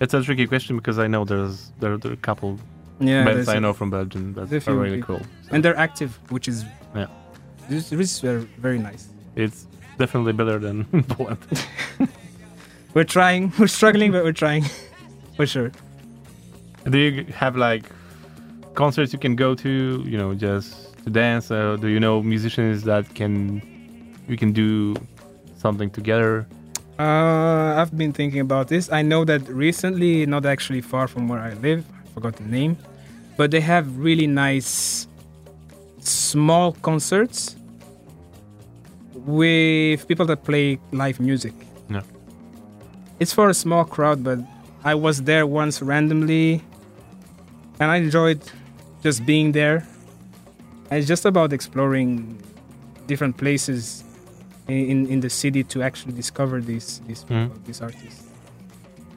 It's 0.00 0.14
a 0.14 0.22
tricky 0.22 0.46
question 0.46 0.76
because 0.76 0.98
I 0.98 1.06
know 1.06 1.24
there's 1.24 1.72
there, 1.80 1.96
there 1.96 2.10
are 2.12 2.14
a 2.14 2.18
couple 2.18 2.58
Yeah, 3.00 3.24
bands 3.24 3.48
I 3.48 3.56
a- 3.56 3.60
know 3.60 3.72
from 3.72 3.90
Belgium 3.90 4.34
that 4.34 4.68
are 4.68 4.74
really 4.74 5.02
cool. 5.02 5.20
and 5.50 5.64
they're 5.64 5.76
active, 5.76 6.18
which 6.30 6.48
is 6.48 6.64
Yeah. 6.94 7.06
this, 7.68 7.90
this 7.90 8.12
is 8.24 8.46
very, 8.58 8.78
nice. 8.78 9.08
It's 9.36 9.66
definitely 9.98 10.32
better 10.32 10.58
than 10.58 10.84
Poland. 11.08 11.38
We're 12.94 13.04
trying. 13.04 13.52
We're 13.58 13.66
struggling, 13.66 14.12
but 14.12 14.22
we're 14.24 14.32
trying 14.32 14.64
for 15.36 15.46
sure. 15.46 15.72
Do 16.88 16.98
you 16.98 17.24
have 17.34 17.56
like 17.56 17.84
concerts 18.74 19.12
you 19.12 19.18
can 19.18 19.34
go 19.36 19.54
to? 19.56 20.02
You 20.06 20.16
know, 20.18 20.34
just 20.34 20.94
to 21.04 21.10
dance. 21.10 21.50
Uh, 21.50 21.76
do 21.80 21.88
you 21.88 21.98
know 21.98 22.22
musicians 22.22 22.84
that 22.84 23.12
can 23.14 23.60
we 24.28 24.36
can 24.36 24.52
do 24.52 24.94
something 25.64 25.90
together? 25.90 26.46
Uh, 26.98 27.80
I've 27.80 27.96
been 27.96 28.12
thinking 28.12 28.40
about 28.40 28.68
this. 28.68 28.92
I 28.92 29.00
know 29.00 29.24
that 29.24 29.48
recently, 29.48 30.26
not 30.26 30.44
actually 30.44 30.82
far 30.82 31.08
from 31.08 31.26
where 31.26 31.40
I 31.40 31.54
live, 31.54 31.80
I 32.04 32.06
forgot 32.12 32.36
the 32.36 32.44
name, 32.44 32.76
but 33.38 33.50
they 33.50 33.60
have 33.60 33.86
really 33.96 34.28
nice 34.28 35.08
small 36.00 36.72
concerts 36.88 37.56
with 39.14 40.06
people 40.06 40.26
that 40.26 40.44
play 40.44 40.78
live 40.92 41.18
music. 41.18 41.54
Yeah. 41.88 42.02
It's 43.18 43.32
for 43.32 43.48
a 43.48 43.54
small 43.54 43.84
crowd, 43.84 44.22
but 44.22 44.38
I 44.84 44.94
was 44.94 45.22
there 45.22 45.46
once 45.46 45.80
randomly 45.80 46.62
and 47.80 47.90
I 47.90 47.96
enjoyed 47.96 48.42
just 49.02 49.24
being 49.24 49.52
there. 49.52 49.86
And 50.90 50.98
it's 51.00 51.08
just 51.08 51.24
about 51.24 51.54
exploring 51.54 52.38
different 53.06 53.38
places 53.38 54.03
in, 54.68 55.06
in, 55.06 55.20
the 55.20 55.28
city 55.30 55.62
to 55.64 55.82
actually 55.82 56.12
discover 56.14 56.60
these 56.60 57.00
these 57.06 57.22
people, 57.24 57.36
Mhm. 57.56 57.64
these 57.66 57.80
artists. 57.84 58.22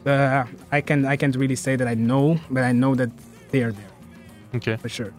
Uh, 0.06 0.44
I 0.72 0.82
can 0.82 1.06
I 1.06 1.16
can't 1.18 1.36
really 1.36 1.56
say 1.56 1.76
that 1.78 1.88
I 1.88 1.96
know, 1.96 2.38
but 2.50 2.64
I 2.64 2.72
know 2.74 2.96
that 2.96 3.10
they 3.52 3.64
are 3.64 3.72
there 3.72 3.92
Okay. 4.56 4.78
for 4.78 4.90
sure. 4.90 5.12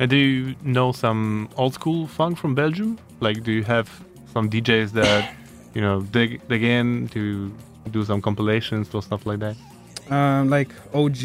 And 0.00 0.10
do 0.10 0.16
you 0.16 0.54
know 0.62 0.92
some 0.92 1.48
old 1.56 1.74
school 1.74 2.06
funk 2.06 2.38
from 2.38 2.54
Belgium? 2.54 2.98
Like, 3.20 3.42
do 3.42 3.50
you 3.52 3.64
have 3.64 3.88
some 4.32 4.48
DJs 4.48 4.92
that 4.92 5.24
you 5.74 5.80
know 5.80 6.00
dig 6.12 6.40
dig 6.48 6.62
in 6.62 7.08
to 7.08 7.52
do 7.90 8.04
some 8.04 8.20
compilations 8.20 8.94
or 8.94 9.02
stuff 9.02 9.26
like 9.26 9.40
that? 9.40 9.56
Um, 10.10 10.50
like 10.50 10.70
OG 10.92 11.22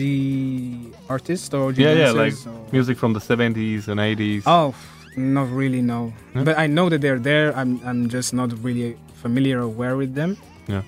artists 1.10 1.54
or 1.54 1.70
OG 1.70 1.78
yeah, 1.78 1.94
yeah, 1.94 2.12
like 2.12 2.34
or- 2.46 2.72
music 2.72 2.98
from 2.98 3.14
the 3.14 3.20
70s 3.20 3.88
and 3.88 4.00
80s. 4.00 4.44
Oh, 4.46 4.74
not 5.18 5.50
really, 5.50 5.82
no. 5.82 6.14
No? 6.34 6.44
But 6.44 6.58
I 6.58 6.68
know 6.68 6.90
that 6.90 7.02
they're 7.02 7.20
there. 7.20 7.56
I'm, 7.56 7.80
I'm 7.86 8.10
just 8.10 8.34
not 8.34 8.52
really 8.64 8.98
familiar 9.16 9.60
or 9.60 9.64
aware 9.64 9.96
with 9.98 10.14
them. 10.16 10.38
Yeah. 10.68 10.82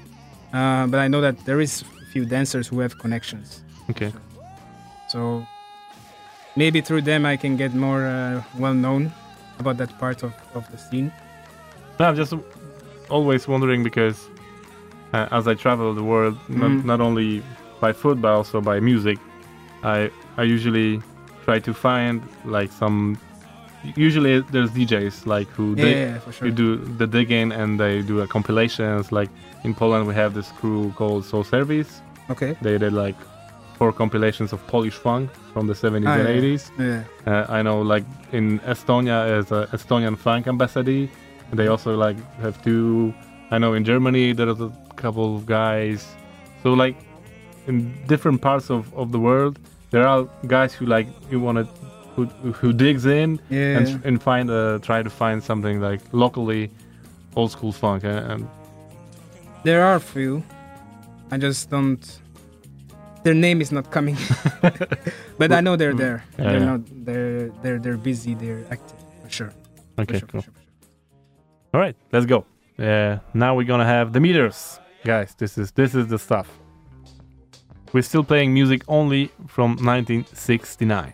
Uh, 0.53 0.87
but 0.87 0.99
I 0.99 1.07
know 1.07 1.21
that 1.21 1.45
there 1.45 1.61
is 1.61 1.81
a 1.81 2.05
few 2.11 2.25
dancers 2.25 2.67
who 2.67 2.79
have 2.79 2.97
connections. 2.99 3.63
Okay. 3.89 4.11
So 5.09 5.45
maybe 6.55 6.81
through 6.81 7.01
them 7.03 7.25
I 7.25 7.37
can 7.37 7.57
get 7.57 7.73
more 7.73 8.05
uh, 8.05 8.43
well 8.57 8.73
known 8.73 9.11
about 9.59 9.77
that 9.77 9.97
part 9.99 10.23
of, 10.23 10.33
of 10.53 10.69
the 10.71 10.77
scene. 10.77 11.11
No, 11.99 12.05
I'm 12.09 12.15
just 12.15 12.33
always 13.09 13.47
wondering 13.47 13.83
because 13.83 14.27
uh, 15.13 15.27
as 15.31 15.47
I 15.47 15.53
travel 15.53 15.93
the 15.93 16.03
world, 16.03 16.37
not, 16.49 16.69
Mm. 16.69 16.85
not 16.85 17.01
only 17.01 17.41
by 17.79 17.93
foot 17.93 18.19
but 18.21 18.31
also 18.31 18.61
by 18.61 18.79
music, 18.79 19.17
I 19.83 20.11
I 20.37 20.43
usually 20.43 21.01
try 21.45 21.59
to 21.59 21.73
find 21.73 22.21
like 22.45 22.71
some. 22.71 23.17
Usually 23.95 24.41
there's 24.41 24.71
DJs 24.71 25.26
like 25.26 25.47
who 25.50 25.76
Yeah, 25.76 25.84
dig, 25.84 25.95
yeah, 25.97 26.32
sure. 26.32 26.47
who 26.47 26.52
do 26.52 26.78
the 26.97 27.08
digging 27.08 27.52
and 27.52 27.80
they 27.80 28.02
do 28.02 28.21
a 28.21 28.28
compilations. 28.28 29.12
Like 29.12 29.30
in 29.63 29.73
Poland 29.73 30.08
we 30.08 30.13
have 30.15 30.34
this 30.34 30.52
crew 30.60 30.91
called 30.95 31.26
Soul 31.26 31.43
Service. 31.43 32.02
Okay. 32.30 32.58
They 32.62 32.78
did 32.78 32.93
like 32.93 33.15
four 33.78 33.91
compilations 33.93 34.54
of 34.54 34.60
Polish 34.67 34.95
funk 34.95 35.30
from 35.54 35.67
the 35.67 35.73
70s 35.73 36.08
Ah, 36.08 36.17
and 36.19 36.28
yeah. 36.28 36.41
80s. 36.41 36.63
Yeah. 36.80 37.04
Uh, 37.32 37.45
I 37.58 37.62
know, 37.62 37.82
like 37.82 38.04
in 38.32 38.60
Estonia, 38.60 39.39
is 39.39 39.52
a 39.52 39.67
Estonian 39.71 40.17
funk 40.17 40.47
embassy. 40.47 41.10
They 41.54 41.67
also 41.67 41.95
like 41.95 42.17
have 42.41 42.62
two. 42.63 43.13
I 43.52 43.58
know 43.60 43.73
in 43.73 43.84
Germany 43.86 44.34
there 44.34 44.50
is 44.50 44.60
a 44.60 44.71
couple 44.95 45.36
of 45.38 45.45
guys. 45.45 46.06
So 46.63 46.73
like 46.73 46.95
in 47.67 47.93
different 48.08 48.41
parts 48.41 48.69
of, 48.69 48.93
of 48.93 49.12
the 49.12 49.19
world, 49.19 49.60
there 49.91 50.06
are 50.08 50.28
guys 50.47 50.73
who 50.73 50.86
like 50.86 51.08
you 51.32 51.39
want 51.39 51.58
to 51.60 51.65
who 52.17 52.25
who 52.62 52.73
digs 52.73 53.06
in 53.06 53.39
Yeah. 53.49 53.77
and 53.77 54.06
and 54.06 54.21
find 54.21 54.49
uh, 54.49 54.80
try 54.82 55.03
to 55.03 55.10
find 55.10 55.41
something 55.43 55.80
like 55.80 56.01
locally 56.12 56.69
old 57.36 57.51
school 57.51 57.71
funk 57.71 58.03
and, 58.03 58.32
and 58.32 58.47
There 59.63 59.84
are 59.84 59.99
few. 59.99 60.41
I 61.32 61.38
just 61.38 61.69
don't. 61.69 62.01
Their 63.23 63.34
name 63.36 63.62
is 63.62 63.71
not 63.71 63.91
coming, 63.91 64.15
but 65.39 65.51
I 65.51 65.60
know 65.62 65.75
they're 65.75 65.93
there. 65.95 66.23
Yeah, 66.39 66.43
they're 66.45 66.60
yeah. 66.60 66.71
not. 66.71 66.82
They're 67.06 67.49
they're 67.62 67.80
they're 67.80 67.97
busy. 67.97 68.34
They're 68.36 68.63
active 68.71 68.97
for 69.23 69.30
sure. 69.30 69.51
For 69.95 70.01
okay 70.03 70.19
sure, 70.19 70.27
for 70.27 70.32
cool. 70.32 70.41
sure, 70.41 70.53
for 70.53 70.62
sure. 70.62 71.73
All 71.73 71.82
right, 71.82 71.95
let's 72.13 72.25
go. 72.25 72.45
Uh, 72.80 73.17
now 73.34 73.56
we're 73.58 73.67
gonna 73.67 73.86
have 73.97 74.13
the 74.13 74.19
meters, 74.19 74.80
guys. 75.03 75.36
This 75.38 75.58
is 75.58 75.71
this 75.71 75.93
is 75.95 76.08
the 76.08 76.17
stuff. 76.17 76.47
We're 77.93 78.03
still 78.12 78.23
playing 78.23 78.53
music 78.53 78.82
only 78.88 79.32
from 79.47 79.71
1969. 79.75 81.13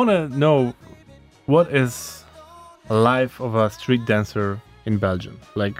want 0.00 0.10
to 0.32 0.38
know 0.38 0.74
what 1.46 1.66
is 1.74 2.24
life 2.88 3.40
of 3.40 3.54
a 3.54 3.68
street 3.70 4.04
dancer 4.06 4.58
in 4.86 4.98
Belgium 4.98 5.38
like. 5.54 5.78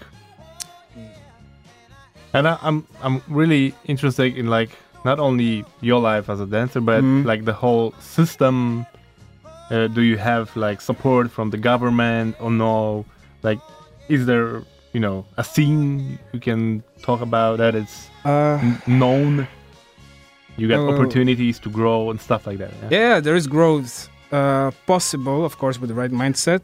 And 2.33 2.46
I, 2.46 2.59
I'm 2.62 2.87
I'm 3.02 3.22
really 3.28 3.74
interested 3.87 4.37
in 4.37 4.46
like 4.46 4.70
not 5.04 5.18
only 5.18 5.64
your 5.80 6.00
life 6.00 6.28
as 6.33 6.40
a 6.40 6.46
dancer, 6.46 6.80
but 6.80 7.02
Mhm. 7.02 7.24
like 7.24 7.44
the 7.44 7.52
whole 7.62 7.92
system. 8.00 8.87
Uh, 9.70 9.87
do 9.87 10.02
you 10.02 10.16
have 10.18 10.54
like 10.56 10.80
support 10.80 11.30
from 11.30 11.50
the 11.50 11.56
government 11.70 12.37
or 12.40 12.50
no? 12.50 13.04
Like, 13.42 13.61
is 14.09 14.26
there 14.26 14.62
you 14.92 15.00
know 15.00 15.24
a 15.37 15.44
scene 15.44 16.18
you 16.33 16.40
can 16.40 16.83
talk 17.02 17.20
about 17.20 17.59
that 17.59 17.74
it's 17.74 18.09
Uh, 18.24 18.59
known? 18.87 19.46
You 20.60 20.68
get 20.68 20.78
Oh. 20.78 20.92
opportunities 20.94 21.58
to 21.64 21.68
grow 21.70 22.10
and 22.10 22.20
stuff 22.20 22.42
like 22.46 22.58
that. 22.58 22.70
Yeah. 22.82 22.98
yeah, 22.98 23.20
there 23.26 23.34
is 23.40 23.46
growth 23.46 24.08
uh, 24.30 24.70
possible, 24.86 25.44
of 25.44 25.56
course, 25.58 25.76
with 25.80 25.88
the 25.92 25.94
right 26.02 26.12
mindset. 26.24 26.62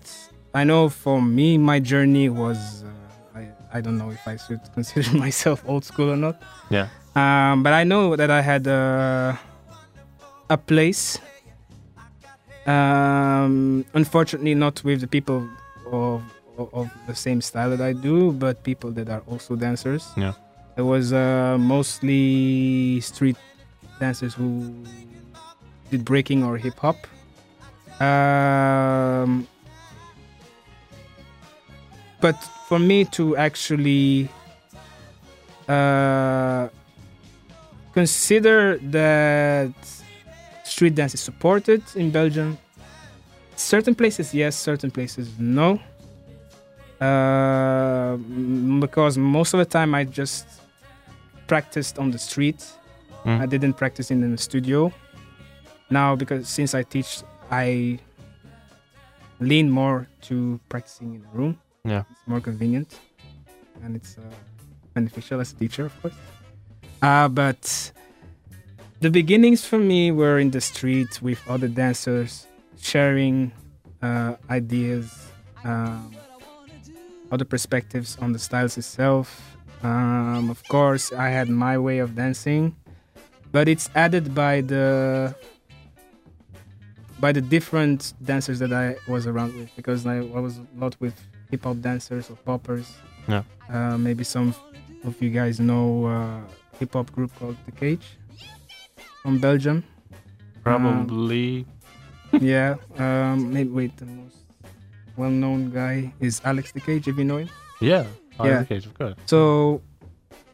I 0.61 0.65
know 0.65 0.89
for 0.91 1.19
me, 1.23 1.49
my 1.59 1.79
journey 1.93 2.29
was. 2.29 2.59
Uh, 2.85 3.39
I, 3.41 3.43
I 3.79 3.81
don't 3.85 3.99
know 4.03 4.11
if 4.19 4.23
I 4.33 4.37
should 4.45 4.61
consider 4.75 5.11
myself 5.27 5.59
old 5.67 5.85
school 5.85 6.09
or 6.11 6.17
not. 6.27 6.37
Yeah. 6.69 6.89
Um, 7.15 7.63
but 7.63 7.73
I 7.73 7.85
know 7.85 8.17
that 8.17 8.31
I 8.31 8.43
had 8.43 8.69
uh, 8.69 9.35
a 10.51 10.59
place. 10.59 11.19
Um, 12.67 13.85
unfortunately, 13.95 14.55
not 14.55 14.83
with 14.85 15.01
the 15.01 15.07
people 15.07 15.49
of, 15.91 16.23
of, 16.59 16.69
of 16.75 16.91
the 17.07 17.15
same 17.15 17.41
style 17.41 17.71
that 17.71 17.81
I 17.81 17.93
do, 17.95 18.33
but 18.33 18.63
people 18.65 18.91
that 18.93 19.09
are 19.09 19.23
also 19.27 19.57
dancers. 19.57 20.03
Yeah. 20.17 20.35
It 20.77 20.83
was 20.83 21.13
uh, 21.13 21.57
mostly 21.59 23.01
street 23.01 23.37
dancers 23.99 24.35
who 24.35 24.75
did 25.91 26.05
breaking 26.05 26.45
or 26.45 26.57
hip 26.57 26.79
hop. 26.79 26.97
Um, 28.01 29.47
but 32.21 32.37
for 32.69 32.79
me 32.79 33.05
to 33.07 33.37
actually 33.37 34.29
uh, 35.69 36.69
consider 37.93 38.79
that 38.79 39.73
street 40.65 40.95
dance 40.95 41.15
is 41.15 41.21
supported 41.21 41.83
in 41.95 42.11
Belgium. 42.11 42.59
Certain 43.57 43.95
places, 43.95 44.35
yes. 44.35 44.57
Certain 44.57 44.91
places, 44.91 45.31
no. 45.39 45.81
Uh, 47.01 48.17
because 48.81 49.17
most 49.17 49.55
of 49.55 49.59
the 49.59 49.65
time 49.65 49.95
I 49.95 50.05
just 50.05 50.47
practiced 51.47 51.99
on 51.99 52.11
the 52.11 52.19
street. 52.19 52.65
Mm. 53.27 53.41
I 53.41 53.47
didn't 53.47 53.75
practice 53.75 54.11
in 54.11 54.31
the 54.31 54.39
studio. 54.39 54.93
Now, 55.91 56.15
because 56.17 56.49
since 56.49 56.75
I 56.75 56.85
teach, 56.85 57.23
I 57.51 57.99
lean 59.41 59.71
more 59.71 60.07
to 60.23 60.61
practicing 60.69 61.15
in 61.15 61.23
the 61.23 61.29
room. 61.33 61.59
Yeah. 61.85 62.05
It's 62.11 62.27
more 62.27 62.41
convenient, 62.41 62.99
and 63.83 63.97
it's 63.97 64.17
uh, 64.19 64.23
beneficial 64.95 65.41
as 65.41 65.53
a 65.53 65.57
teacher, 65.57 65.87
of 65.87 66.03
course. 66.03 66.15
Uh, 67.03 67.29
but 67.29 67.93
the 69.01 69.11
beginnings 69.11 69.65
for 69.65 69.79
me 69.79 70.11
were 70.11 70.39
in 70.39 70.51
the 70.51 70.61
street 70.61 71.21
with 71.21 71.41
other 71.49 71.69
dancers, 71.69 72.47
sharing 72.81 73.53
uh, 74.03 74.37
ideas, 74.51 75.31
um, 75.65 76.15
other 77.31 77.45
perspectives 77.45 78.17
on 78.21 78.33
the 78.33 78.39
styles 78.39 78.79
itself. 78.79 79.57
Um, 79.83 80.49
of 80.51 80.67
course, 80.69 81.13
I 81.13 81.29
had 81.29 81.49
my 81.49 81.77
way 81.77 81.99
of 81.99 82.15
dancing, 82.15 82.75
but 83.53 83.69
it's 83.69 83.91
added 83.95 84.35
by 84.35 84.61
the 84.61 85.35
by 87.19 87.33
the 87.33 87.41
different 87.41 88.13
dancers 88.23 88.59
that 88.59 88.73
I 88.73 88.97
was 89.09 89.27
around 89.27 89.57
with 89.57 89.75
because 89.77 90.07
I, 90.07 90.19
I 90.19 90.41
was 90.41 90.59
a 90.59 90.67
lot 90.77 90.97
with 91.01 91.15
hip 91.51 91.65
hop 91.65 91.81
dancers 91.81 92.31
or 92.31 92.37
poppers. 92.37 92.93
Yeah. 93.29 93.43
Uh, 93.69 93.97
maybe 93.97 94.25
some 94.25 94.55
of 95.05 95.21
you 95.23 95.31
guys 95.31 95.59
know 95.59 96.07
uh, 96.07 96.41
hip 96.79 96.93
hop 96.93 97.11
group 97.13 97.35
called 97.39 97.57
The 97.65 97.73
Cage 97.73 98.19
from 99.23 99.39
Belgium. 99.39 99.85
Probably. 100.63 101.67
yeah. 102.33 102.77
Um, 102.99 103.53
maybe 103.53 103.71
wait, 103.71 103.97
the 103.97 104.05
most 104.07 104.37
well-known 105.17 105.71
guy 105.71 106.13
is 106.21 106.41
Alex 106.45 106.73
The 106.73 106.81
Cage. 106.81 107.09
If 107.09 107.17
you 107.17 107.25
know 107.25 107.39
him. 107.39 107.51
yeah. 107.81 108.05
Oh, 108.39 108.45
yeah. 108.45 108.61
Okay, 108.61 108.77
of 108.77 108.93
course. 108.93 109.15
So 109.25 109.81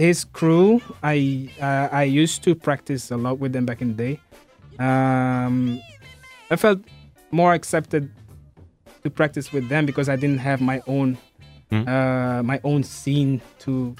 his 0.02 0.24
crew, 0.38 0.80
I 1.02 1.48
uh, 1.60 1.88
I 2.02 2.04
used 2.22 2.42
to 2.44 2.54
practice 2.54 3.10
a 3.10 3.16
lot 3.16 3.38
with 3.38 3.52
them 3.52 3.64
back 3.66 3.80
in 3.82 3.88
the 3.96 3.98
day. 4.04 4.14
Um, 4.78 5.80
I 6.50 6.56
felt 6.56 6.80
more 7.30 7.52
accepted 7.54 8.10
to 9.04 9.10
practice 9.10 9.52
with 9.54 9.68
them 9.68 9.86
because 9.86 10.08
I 10.08 10.16
didn't 10.16 10.40
have 10.50 10.60
my 10.60 10.80
own 10.86 11.16
Hmm. 11.70 11.88
uh, 11.88 12.42
my 12.42 12.58
own 12.64 12.82
scene 12.84 13.40
to 13.64 13.96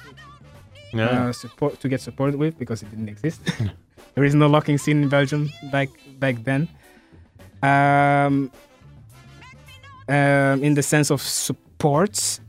Yeah. 0.93 1.29
uh, 1.29 1.31
support 1.33 1.79
to 1.81 1.87
get 1.89 2.01
supported 2.01 2.35
with 2.37 2.53
because 2.59 2.83
it 2.83 2.89
didn't 2.91 3.09
exist. 3.09 3.41
there 4.15 4.25
is 4.29 4.35
no 4.35 4.47
locking 4.47 4.77
scene 4.77 5.01
in 5.03 5.09
Belgium 5.09 5.49
back 5.71 5.89
back 6.19 6.35
then. 6.43 6.67
Um, 7.63 8.51
um, 10.09 10.57
in 10.67 10.73
the 10.75 10.83
sense 10.83 11.09
of 11.09 11.21
supports, 11.21 12.41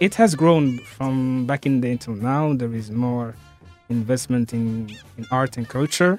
it 0.00 0.14
has 0.14 0.34
grown 0.34 0.78
from 0.78 1.46
back 1.46 1.66
in 1.66 1.80
the 1.80 1.88
day 1.88 1.96
till 1.96 2.14
now. 2.14 2.52
There 2.54 2.72
is 2.74 2.90
more 2.90 3.34
investment 3.88 4.52
in, 4.52 4.90
in 5.18 5.26
art 5.30 5.56
and 5.56 5.68
culture, 5.68 6.18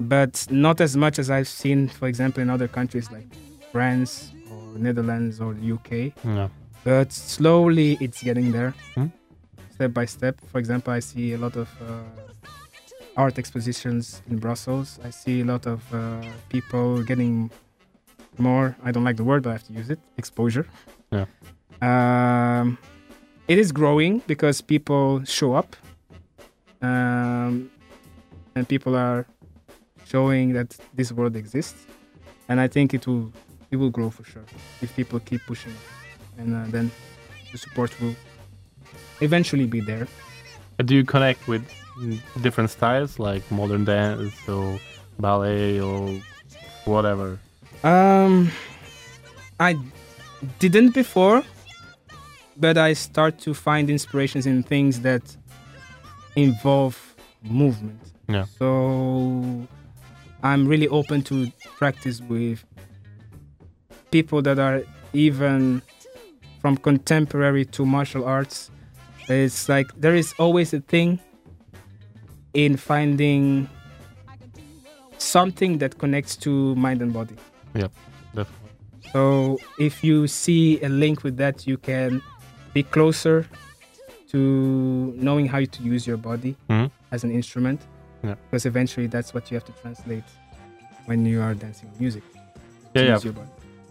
but 0.00 0.46
not 0.50 0.80
as 0.80 0.96
much 0.96 1.18
as 1.18 1.30
I've 1.30 1.48
seen, 1.48 1.88
for 1.88 2.08
example, 2.08 2.42
in 2.42 2.50
other 2.50 2.68
countries 2.68 3.10
like 3.10 3.26
France 3.72 4.32
or 4.50 4.78
Netherlands 4.78 5.40
or 5.40 5.52
UK 5.52 6.12
yeah. 6.24 6.48
but 6.84 7.12
slowly 7.12 7.96
it's 8.00 8.22
getting 8.22 8.52
there 8.52 8.74
Hmm. 8.94 9.06
step 9.72 9.92
by 9.92 10.04
step 10.04 10.36
for 10.52 10.58
example 10.58 10.92
i 10.92 11.00
see 11.00 11.32
a 11.32 11.38
lot 11.38 11.56
of 11.56 11.68
uh, 11.82 12.02
art 13.16 13.36
expositions 13.38 14.22
in 14.30 14.38
brussels 14.38 15.00
i 15.04 15.10
see 15.10 15.40
a 15.40 15.44
lot 15.44 15.66
of 15.66 15.80
uh, 15.92 16.22
people 16.48 17.02
getting 17.02 17.50
more 18.38 18.76
i 18.84 18.90
don't 18.92 19.02
like 19.04 19.16
the 19.16 19.24
word 19.24 19.42
but 19.42 19.50
i 19.50 19.52
have 19.54 19.66
to 19.66 19.72
use 19.72 19.90
it 19.90 19.98
exposure 20.18 20.66
Yeah. 21.10 21.26
um, 21.82 22.78
it 23.48 23.58
is 23.58 23.72
growing 23.72 24.22
because 24.26 24.60
people 24.60 25.24
show 25.24 25.54
up 25.54 25.76
um, 26.82 27.70
and 28.54 28.68
people 28.68 28.96
are 28.96 29.26
showing 30.06 30.52
that 30.52 30.76
this 30.94 31.12
world 31.12 31.36
exists 31.36 31.86
and 32.48 32.60
i 32.60 32.68
think 32.68 32.94
it 32.94 33.06
will 33.06 33.32
it 33.70 33.76
will 33.76 33.90
grow 33.90 34.10
for 34.10 34.24
sure 34.24 34.44
if 34.82 34.94
people 34.96 35.18
keep 35.20 35.40
pushing 35.46 35.72
it 35.72 35.94
and 36.38 36.54
uh, 36.54 36.64
then 36.68 36.90
the 37.52 37.58
support 37.58 37.90
will 38.00 38.14
eventually 39.20 39.66
be 39.66 39.80
there. 39.80 40.06
Do 40.84 40.94
you 40.94 41.04
connect 41.04 41.46
with 41.46 41.62
different 42.42 42.70
styles 42.70 43.18
like 43.18 43.48
modern 43.50 43.84
dance 43.84 44.34
or 44.48 44.78
ballet 45.18 45.80
or 45.80 46.20
whatever? 46.84 47.38
Um, 47.84 48.50
I 49.60 49.78
didn't 50.58 50.94
before, 50.94 51.44
but 52.56 52.78
I 52.78 52.92
start 52.92 53.38
to 53.40 53.54
find 53.54 53.90
inspirations 53.90 54.46
in 54.46 54.62
things 54.62 55.00
that 55.00 55.36
involve 56.36 57.14
movement. 57.42 58.00
Yeah. 58.28 58.44
So 58.58 59.66
I'm 60.42 60.66
really 60.66 60.88
open 60.88 61.22
to 61.24 61.50
practice 61.78 62.20
with 62.20 62.64
people 64.10 64.42
that 64.42 64.58
are 64.58 64.82
even 65.12 65.82
from 66.60 66.76
contemporary 66.76 67.64
to 67.66 67.84
martial 67.84 68.24
arts. 68.24 68.70
It's 69.28 69.68
like 69.68 69.88
there 70.00 70.14
is 70.14 70.34
always 70.38 70.72
a 70.74 70.80
thing 70.80 71.18
in 72.52 72.76
finding 72.76 73.68
something 75.18 75.78
that 75.78 75.98
connects 75.98 76.36
to 76.36 76.74
mind 76.76 77.02
and 77.02 77.12
body. 77.12 77.36
Yeah, 77.74 77.88
Definitely. 78.34 78.63
So 79.14 79.58
if 79.78 80.02
you 80.02 80.26
see 80.26 80.82
a 80.82 80.88
link 80.88 81.22
with 81.22 81.36
that, 81.36 81.68
you 81.68 81.78
can 81.78 82.20
be 82.72 82.82
closer 82.82 83.46
to 84.32 85.14
knowing 85.16 85.46
how 85.46 85.64
to 85.64 85.82
use 85.84 86.04
your 86.04 86.16
body 86.16 86.56
Mhm. 86.68 86.90
as 87.12 87.22
an 87.22 87.30
instrument. 87.30 87.80
Yeah. 88.24 88.34
Because 88.50 88.66
eventually 88.66 89.06
that's 89.06 89.32
what 89.32 89.52
you 89.52 89.54
have 89.54 89.64
to 89.66 89.72
translate 89.82 90.24
when 91.06 91.24
you 91.24 91.40
are 91.40 91.54
dancing 91.54 91.90
music. 92.00 92.24
Yeah, 92.96 93.20
yeah. 93.22 93.30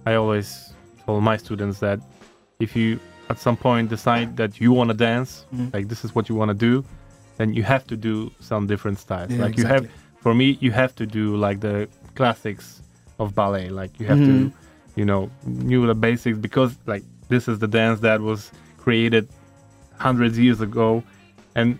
I 0.06 0.16
always 0.16 0.74
told 1.06 1.24
my 1.24 1.38
students 1.38 1.80
that 1.80 2.00
if 2.60 2.76
you 2.76 3.00
at 3.30 3.40
some 3.40 3.56
point 3.56 3.90
decide 3.90 4.36
that 4.36 4.60
you 4.60 4.74
want 4.74 4.90
to 4.90 4.98
dance, 5.10 5.46
Mhm. 5.54 5.74
like 5.74 5.88
this 5.88 6.04
is 6.04 6.14
what 6.14 6.28
you 6.28 6.36
want 6.36 6.50
to 6.50 6.60
do, 6.70 6.84
then 7.38 7.54
you 7.54 7.64
have 7.64 7.86
to 7.88 7.96
do 7.96 8.30
some 8.42 8.68
different 8.68 9.00
styles. 9.00 9.32
Yeah, 9.32 9.42
like 9.46 9.58
you 9.58 9.66
have, 9.68 9.88
for 10.20 10.34
me, 10.34 10.58
you 10.60 10.72
have 10.74 10.94
to 10.96 11.06
do 11.06 11.38
like 11.38 11.62
the 11.62 11.88
classics 12.16 12.82
of 13.20 13.34
ballet. 13.34 13.70
Like 13.70 13.92
you 14.02 14.08
have 14.08 14.20
Mhm. 14.20 14.28
to, 14.28 14.52
you 14.96 15.06
know, 15.06 15.30
knew 15.46 15.86
the 15.88 15.96
basics 15.96 16.38
because 16.38 16.76
like 16.86 17.04
this 17.30 17.48
is 17.48 17.60
the 17.60 17.68
dance 17.68 18.00
that 18.02 18.22
was 18.22 18.52
created 18.78 19.28
hundreds 20.00 20.38
years 20.38 20.62
ago, 20.62 21.04
and 21.56 21.80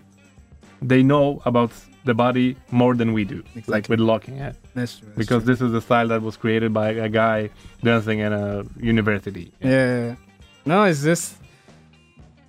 they 0.82 1.02
know 1.02 1.40
about 1.44 1.70
the 2.04 2.14
body 2.14 2.54
more 2.70 2.94
than 2.94 3.12
we 3.14 3.24
do, 3.24 3.36
like 3.36 3.56
Exactly. 3.56 3.92
with 3.94 4.00
locking 4.00 4.36
it. 4.38 4.56
That's 4.74 4.98
true. 4.98 5.08
that's 5.08 5.18
Because 5.18 5.44
true. 5.44 5.54
this 5.54 5.60
is 5.62 5.72
a 5.72 5.80
style 5.80 6.08
that 6.08 6.20
was 6.22 6.36
created 6.36 6.72
by 6.74 6.90
a 6.90 7.08
guy 7.08 7.48
dancing 7.82 8.18
in 8.18 8.32
a 8.32 8.64
university. 8.78 9.52
Yeah. 9.60 10.16
No, 10.66 10.84
it's 10.84 11.02
just 11.02 11.36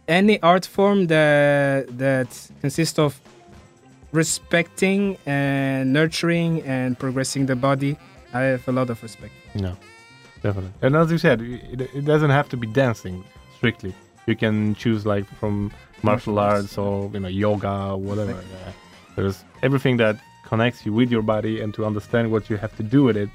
any 0.07 0.41
art 0.41 0.65
form 0.65 1.07
that 1.07 1.97
that 1.97 2.29
consists 2.61 2.99
of 2.99 3.19
respecting 4.11 5.17
and 5.25 5.91
nurturing 5.93 6.61
and 6.63 6.97
progressing 6.97 7.45
the 7.45 7.55
body. 7.55 7.97
I 8.33 8.41
have 8.41 8.67
a 8.67 8.71
lot 8.71 8.89
of 8.89 9.01
respect. 9.03 9.33
No, 9.55 9.75
definitely. 10.45 10.73
And 10.85 10.91
as 10.95 11.07
you 11.13 11.17
said, 11.17 11.37
it, 11.41 11.81
it 11.99 12.05
doesn't 12.11 12.33
have 12.39 12.47
to 12.53 12.57
be 12.63 12.67
dancing 12.83 13.23
strictly. 13.57 13.93
You 14.29 14.35
can 14.43 14.55
choose 14.83 15.01
like 15.13 15.25
from 15.39 15.71
martial 16.01 16.33
Martial 16.33 16.39
arts. 16.39 16.63
arts 16.63 16.77
or 16.77 16.93
you 17.13 17.19
know 17.23 17.27
yoga, 17.43 17.73
whatever. 18.07 18.31
Yeah. 18.31 18.71
There's 19.15 19.37
everything 19.67 19.95
that 20.03 20.15
connects 20.49 20.79
you 20.85 20.91
with 20.99 21.09
your 21.15 21.21
body 21.35 21.53
and 21.61 21.73
to 21.77 21.81
understand 21.89 22.31
what 22.33 22.43
you 22.49 22.57
have 22.57 22.73
to 22.77 22.83
do 22.95 23.03
with 23.07 23.17
it 23.17 23.29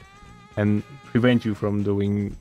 and 0.57 0.83
prevent 1.13 1.45
you 1.47 1.55
from 1.55 1.83
doing 1.91 2.37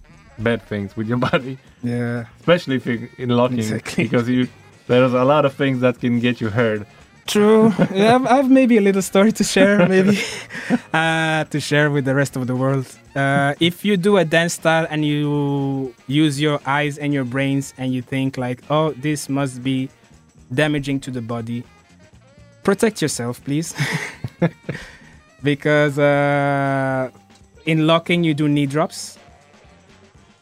bad 0.47 0.61
things 0.72 0.95
with 0.97 1.07
your 1.11 1.17
body, 1.32 1.57
Yeah. 1.84 2.26
especially 2.39 2.76
if 2.80 2.86
you're 2.86 3.09
in 3.17 3.30
locking, 3.41 3.59
Exactly. 3.59 4.03
because 4.05 4.28
you 4.30 4.47
there's 4.88 5.13
a 5.13 5.24
lot 5.34 5.43
of 5.45 5.53
things 5.61 5.78
that 5.86 5.99
can 5.99 6.20
get 6.20 6.36
you 6.41 6.49
hurt. 6.49 6.82
True. 7.30 7.71
yeah, 7.93 8.17
I've- 8.27 8.49
maybe 8.49 8.77
a 8.77 8.82
little 8.82 9.03
story 9.03 9.32
to 9.34 9.43
share, 9.43 9.88
maybe 9.88 10.17
uh, 10.93 11.43
to 11.45 11.59
share 11.59 11.91
with 11.91 12.05
the 12.05 12.15
rest 12.15 12.36
of 12.36 12.47
the 12.47 12.55
world. 12.55 12.88
Uh, 13.15 13.53
if 13.59 13.86
you 13.86 13.97
do 13.97 14.17
a 14.17 14.25
dance 14.25 14.53
style 14.53 14.88
and 14.89 15.05
you 15.05 15.93
use 16.07 16.41
your 16.41 16.59
eyes 16.65 16.97
and 16.97 17.13
your 17.13 17.25
brains 17.25 17.73
and 17.77 17.93
you 17.93 18.01
think 18.01 18.38
like, 18.38 18.63
oh, 18.71 18.93
this 18.93 19.30
must 19.30 19.61
be 19.63 19.89
damaging 20.51 20.99
to 21.01 21.11
the 21.11 21.21
body, 21.21 21.63
protect 22.63 22.99
yourself, 22.99 23.43
please, 23.43 23.75
because 25.43 25.99
uh, 25.99 27.11
in 27.67 27.86
locking 27.86 28.23
you 28.23 28.34
do 28.34 28.47
knee 28.47 28.65
drops. 28.65 29.17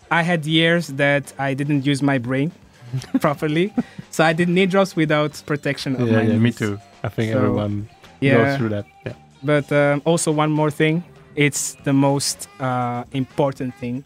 I 0.10 0.22
had 0.22 0.46
years 0.46 0.88
that 0.96 1.34
I 1.38 1.54
didn't 1.54 1.86
use 1.86 2.02
my 2.02 2.18
brain 2.18 2.54
properly, 3.20 3.74
so 4.18 4.24
I 4.24 4.34
did 4.34 4.50
knee 4.50 4.66
drops 4.66 4.96
without 4.96 5.32
protection 5.46 5.92
of 5.96 6.08
Yeah, 6.08 6.16
my 6.18 6.22
yeah, 6.24 6.40
me 6.48 6.52
too. 6.52 6.80
I 7.04 7.10
think 7.10 7.32
So, 7.34 7.38
everyone 7.38 7.88
goes 8.20 8.58
through 8.58 8.70
that. 8.76 8.86
Yeah. 9.06 9.14
but 9.44 9.72
um, 9.72 10.02
also 10.06 10.32
one 10.32 10.52
more 10.52 10.72
thing. 10.72 11.04
It's 11.36 11.76
the 11.84 11.94
most 11.94 12.38
uh, 12.60 13.04
important 13.12 13.76
thing 13.82 14.04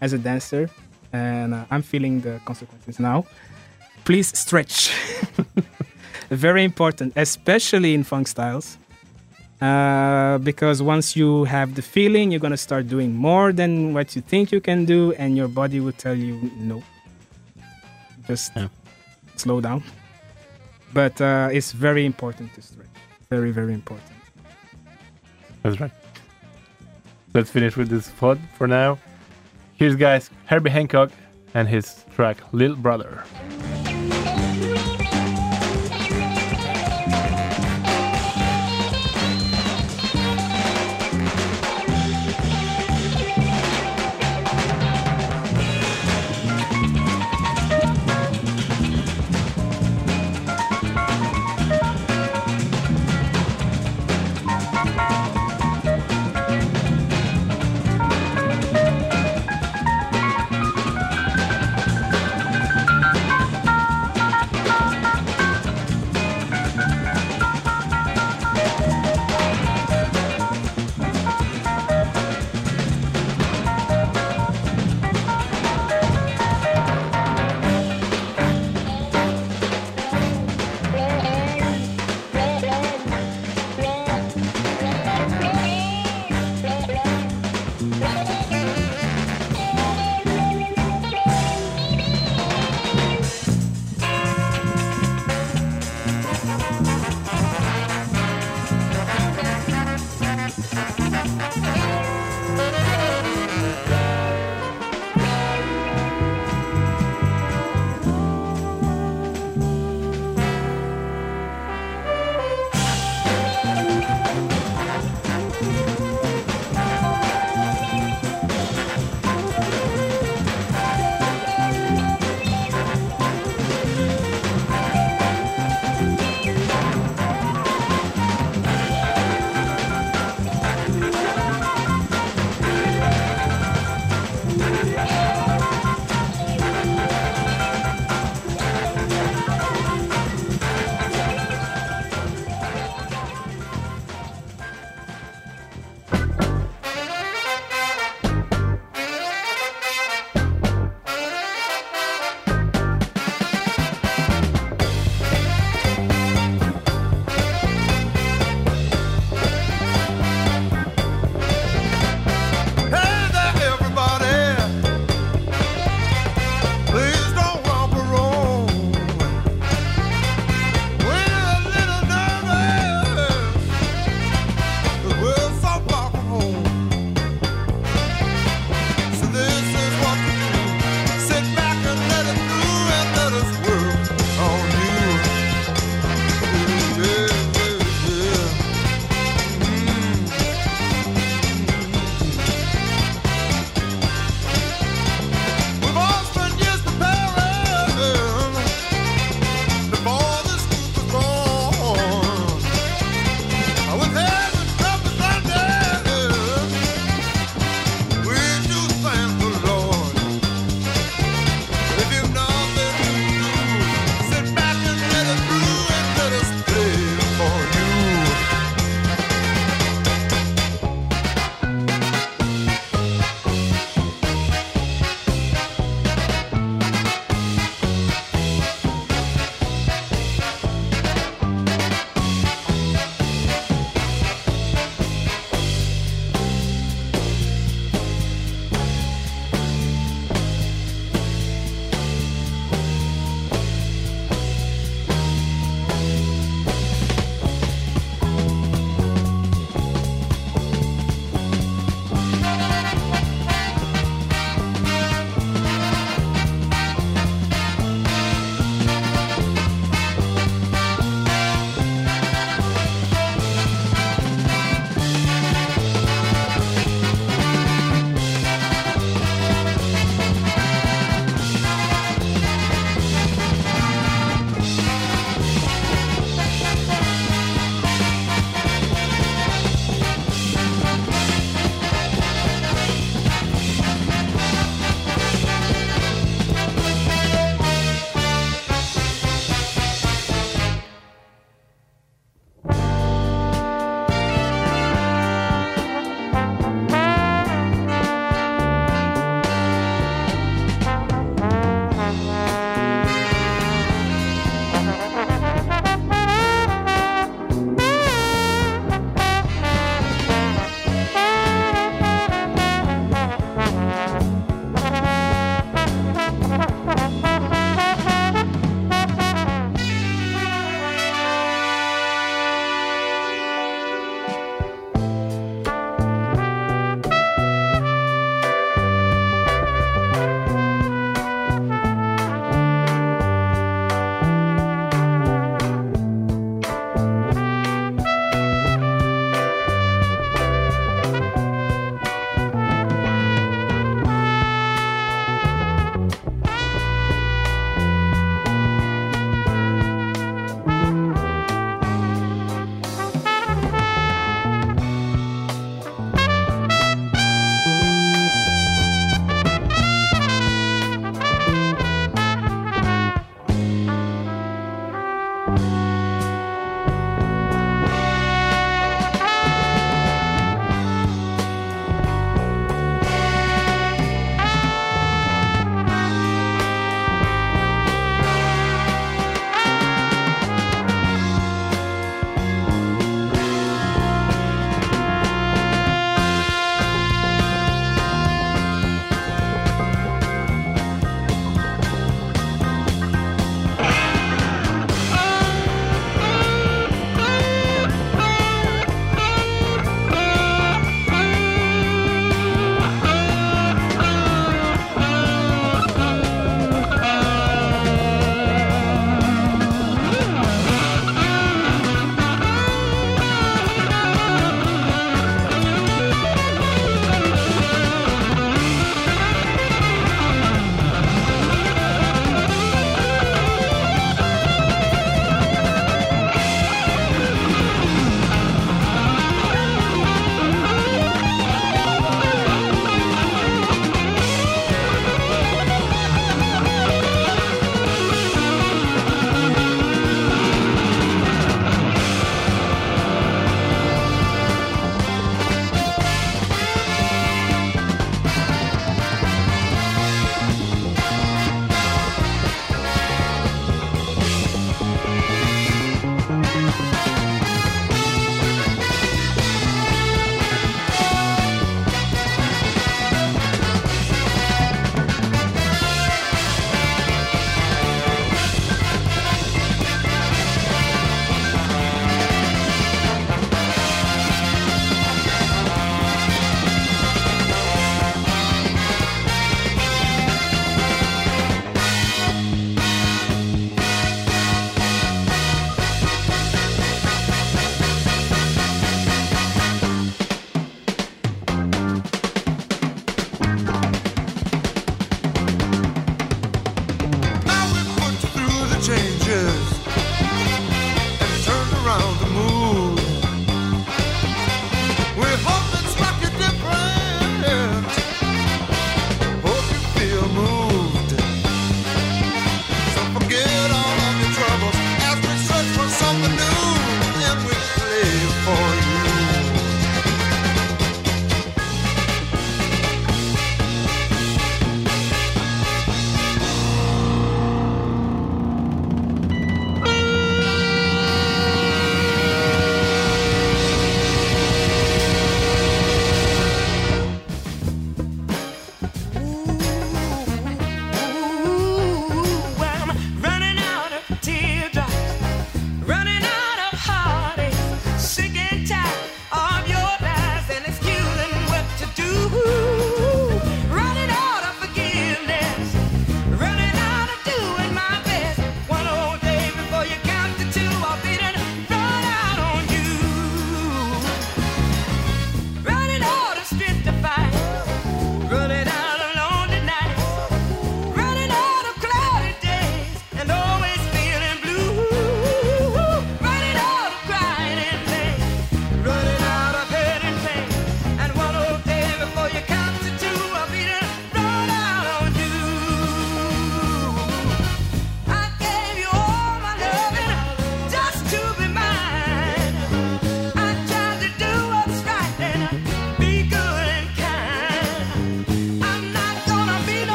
as 0.00 0.12
a 0.12 0.18
dancer, 0.18 0.68
and 1.12 1.54
uh, 1.54 1.70
I'm 1.72 1.82
feeling 1.82 2.20
the 2.26 2.40
consequences 2.44 2.98
now. 2.98 3.18
Please 4.04 4.28
stretch. 4.36 4.76
Very 6.46 6.64
important, 6.64 7.12
especially 7.16 7.94
in 7.94 8.02
funk 8.02 8.26
styles. 8.26 8.76
Uh, 9.60 10.38
because 10.38 10.82
once 10.82 11.06
you 11.20 11.44
have 11.44 11.68
the 11.78 11.82
feeling, 11.82 12.30
you're 12.32 12.40
gonna 12.46 12.56
start 12.68 12.88
doing 12.88 13.14
more 13.14 13.52
than 13.52 13.94
what 13.94 14.16
you 14.16 14.22
think 14.30 14.50
you 14.50 14.60
can 14.60 14.84
do, 14.84 15.12
and 15.20 15.36
your 15.36 15.48
body 15.60 15.78
will 15.84 15.96
tell 16.04 16.14
you 16.26 16.34
no. 16.70 16.82
Just 18.26 18.50
Yeah. 18.56 18.68
Slow 19.38 19.60
down. 19.60 19.82
But 20.92 21.20
uh, 21.20 21.48
it's 21.52 21.72
very 21.72 22.04
important 22.06 22.54
to 22.54 22.62
stretch. 22.62 22.86
Very, 23.30 23.50
very 23.50 23.74
important. 23.74 24.10
That's 25.62 25.80
right. 25.80 25.90
Let's 27.34 27.50
finish 27.50 27.76
with 27.76 27.88
this 27.88 28.08
thought 28.08 28.38
for 28.56 28.66
now. 28.66 28.98
Here's 29.74 29.96
guys 29.96 30.30
Herbie 30.46 30.70
Hancock 30.70 31.10
and 31.54 31.68
his 31.68 32.04
track 32.14 32.38
Little 32.52 32.76
Brother. 32.76 33.24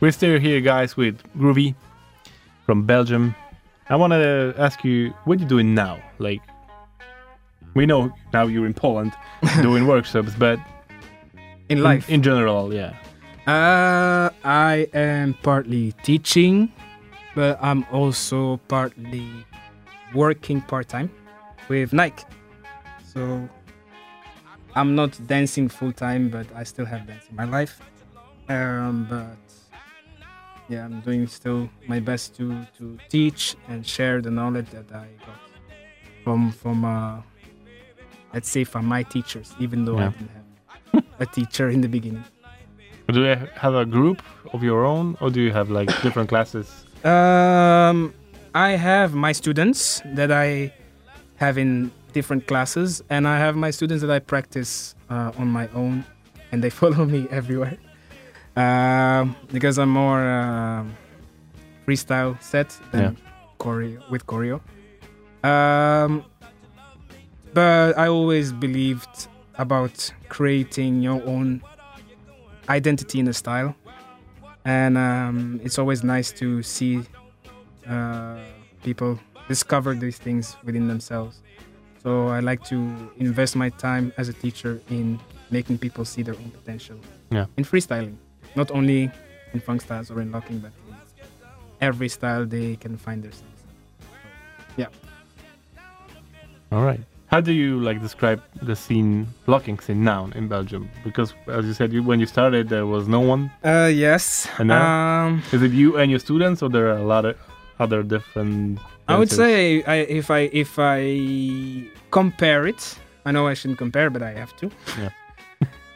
We're 0.00 0.12
still 0.12 0.38
here, 0.40 0.60
guys, 0.60 0.96
with 0.96 1.20
Groofy 1.36 1.74
from 2.64 2.86
Belgium. 2.86 3.34
I 3.88 3.96
want 3.96 4.12
to 4.12 4.54
ask 4.56 4.84
you, 4.84 5.10
what 5.24 5.38
are 5.38 5.42
you 5.42 5.48
doing 5.48 5.74
now? 5.74 5.98
Like, 6.18 6.40
we 7.74 7.86
know 7.86 8.12
now 8.32 8.46
you're 8.46 8.66
in 8.66 8.74
Poland 8.74 9.12
doing 9.62 9.86
workshops, 9.86 10.32
but 10.38 10.58
In 11.68 11.78
in- 11.78 11.82
life, 11.84 12.08
in, 12.08 12.22
general, 12.22 12.72
yeah. 12.72 12.94
uh, 13.46 14.30
I 14.44 14.88
am 14.94 15.34
partly 15.42 15.92
teaching, 16.02 16.72
but 17.34 17.58
I'm 17.60 17.84
also 17.92 18.56
partly 18.68 19.26
working 20.14 20.60
part 20.62 20.88
time 20.88 21.10
with 21.68 21.92
Nike. 21.92 22.24
So 23.12 23.48
I'm 24.74 24.94
not 24.94 25.18
dancing 25.26 25.68
full 25.68 25.92
time, 25.92 26.30
but 26.30 26.46
I 26.54 26.62
still 26.64 26.86
have 26.86 27.06
dance 27.06 27.26
in 27.28 27.36
my 27.36 27.44
life. 27.44 27.80
Um, 28.48 29.06
but 29.08 29.36
yeah, 30.70 30.84
I'm 30.86 31.00
doing 31.00 31.26
still 31.26 31.68
my 31.92 32.00
best 32.00 32.34
to 32.38 32.64
to 32.78 32.84
teach 33.08 33.56
and 33.68 33.84
share 33.86 34.20
the 34.22 34.30
knowledge 34.30 34.70
that 34.70 34.88
I 34.94 35.06
got 35.26 35.40
from 36.24 36.52
from 36.52 36.84
uh, 36.84 37.20
let's 38.34 38.48
say 38.48 38.64
from 38.64 38.84
my 38.86 39.02
teachers, 39.02 39.48
even 39.58 39.84
though 39.84 39.98
I 39.98 40.04
Yeah. 40.04 40.12
didn't 40.16 40.30
have 40.36 41.04
a 41.18 41.26
teacher 41.26 41.68
in 41.68 41.80
the 41.80 41.88
beginning. 41.88 42.24
Do 43.12 43.20
you 43.26 43.36
have 43.64 43.74
a 43.74 43.84
group 43.84 44.22
of 44.54 44.62
your 44.62 44.84
own, 44.84 45.16
or 45.20 45.30
do 45.30 45.40
you 45.40 45.52
have 45.52 45.68
like 45.78 45.90
different 46.02 46.28
classes? 46.28 46.66
Um, 47.04 48.14
I 48.54 48.70
have 48.78 49.14
my 49.14 49.32
students 49.32 50.00
that 50.14 50.30
I 50.30 50.72
have 51.42 51.58
in 51.58 51.90
different 52.12 52.46
classes, 52.46 53.02
and 53.10 53.26
I 53.26 53.36
have 53.38 53.56
my 53.56 53.70
students 53.72 54.00
that 54.04 54.10
I 54.10 54.20
practice 54.20 54.94
uh, 55.10 55.32
on 55.40 55.48
my 55.48 55.66
own, 55.74 56.04
and 56.52 56.62
they 56.62 56.70
follow 56.80 57.04
me 57.04 57.26
everywhere. 57.30 57.78
Um, 58.56 59.36
because 59.52 59.78
I'm 59.78 59.90
more 59.90 60.20
um 60.20 60.96
freestyle 61.86 62.40
set 62.42 62.76
than 62.92 63.00
Yeah. 63.02 63.12
choreo 63.58 63.98
with 64.10 64.26
choreo. 64.26 64.60
Um, 65.44 66.24
but 67.54 67.96
I 67.98 68.08
always 68.08 68.52
believed 68.52 69.28
about 69.58 70.12
creating 70.28 71.02
your 71.02 71.22
own 71.26 71.62
identity 72.68 73.18
in 73.18 73.28
a 73.28 73.32
style, 73.32 73.74
and 74.64 74.96
um, 74.96 75.60
it's 75.64 75.78
always 75.78 76.04
nice 76.04 76.30
to 76.32 76.62
see 76.62 77.02
uh, 77.88 78.36
people 78.82 79.18
discover 79.48 79.94
these 79.94 80.18
things 80.18 80.56
within 80.64 80.86
themselves. 80.88 81.42
So 82.02 82.28
I 82.28 82.40
like 82.40 82.62
to 82.64 82.76
invest 83.18 83.56
my 83.56 83.68
time 83.70 84.12
as 84.16 84.28
a 84.28 84.32
teacher 84.32 84.80
in 84.88 85.18
making 85.50 85.78
people 85.78 86.04
see 86.04 86.22
their 86.22 86.34
own 86.36 86.50
potential. 86.50 86.96
Yeah. 87.30 87.46
In 87.56 87.64
freestyling, 87.64 88.16
not 88.54 88.70
only 88.70 89.10
in 89.52 89.60
funk 89.60 89.82
styles 89.82 90.10
or 90.10 90.20
in 90.20 90.32
locking, 90.32 90.58
but 90.58 90.72
in 90.88 90.94
every 91.80 92.08
style 92.08 92.44
they 92.46 92.76
can 92.76 92.96
find 92.96 93.22
themselves. 93.22 93.46
Yeah. 94.76 94.86
All 96.72 96.84
right. 96.84 97.00
How 97.26 97.40
do 97.40 97.52
you 97.52 97.78
like 97.80 98.00
describe 98.00 98.42
the 98.60 98.74
scene, 98.74 99.28
locking 99.46 99.78
scene 99.78 100.02
now 100.02 100.30
in 100.34 100.48
Belgium? 100.48 100.90
Because 101.04 101.32
as 101.46 101.64
you 101.64 101.74
said, 101.74 101.92
you, 101.92 102.02
when 102.02 102.18
you 102.18 102.26
started, 102.26 102.68
there 102.68 102.86
was 102.86 103.06
no 103.06 103.20
one. 103.20 103.52
Uh, 103.64 103.88
yes. 103.92 104.48
And 104.58 104.68
now? 104.68 105.26
Um, 105.26 105.42
Is 105.52 105.62
it 105.62 105.70
you 105.70 105.96
and 105.96 106.10
your 106.10 106.18
students, 106.18 106.60
or 106.60 106.68
there 106.68 106.88
are 106.88 106.98
a 106.98 107.04
lot 107.04 107.24
of 107.24 107.36
other 107.78 108.02
different? 108.02 108.80
I 109.06 109.16
would 109.16 109.30
say 109.30 109.82
I, 109.84 109.96
if 109.96 110.30
I 110.30 110.50
if 110.52 110.78
I 110.78 111.86
compare 112.10 112.66
it, 112.66 112.98
I 113.24 113.30
know 113.30 113.46
I 113.46 113.54
shouldn't 113.54 113.78
compare, 113.78 114.10
but 114.10 114.22
I 114.22 114.32
have 114.32 114.56
to. 114.56 114.70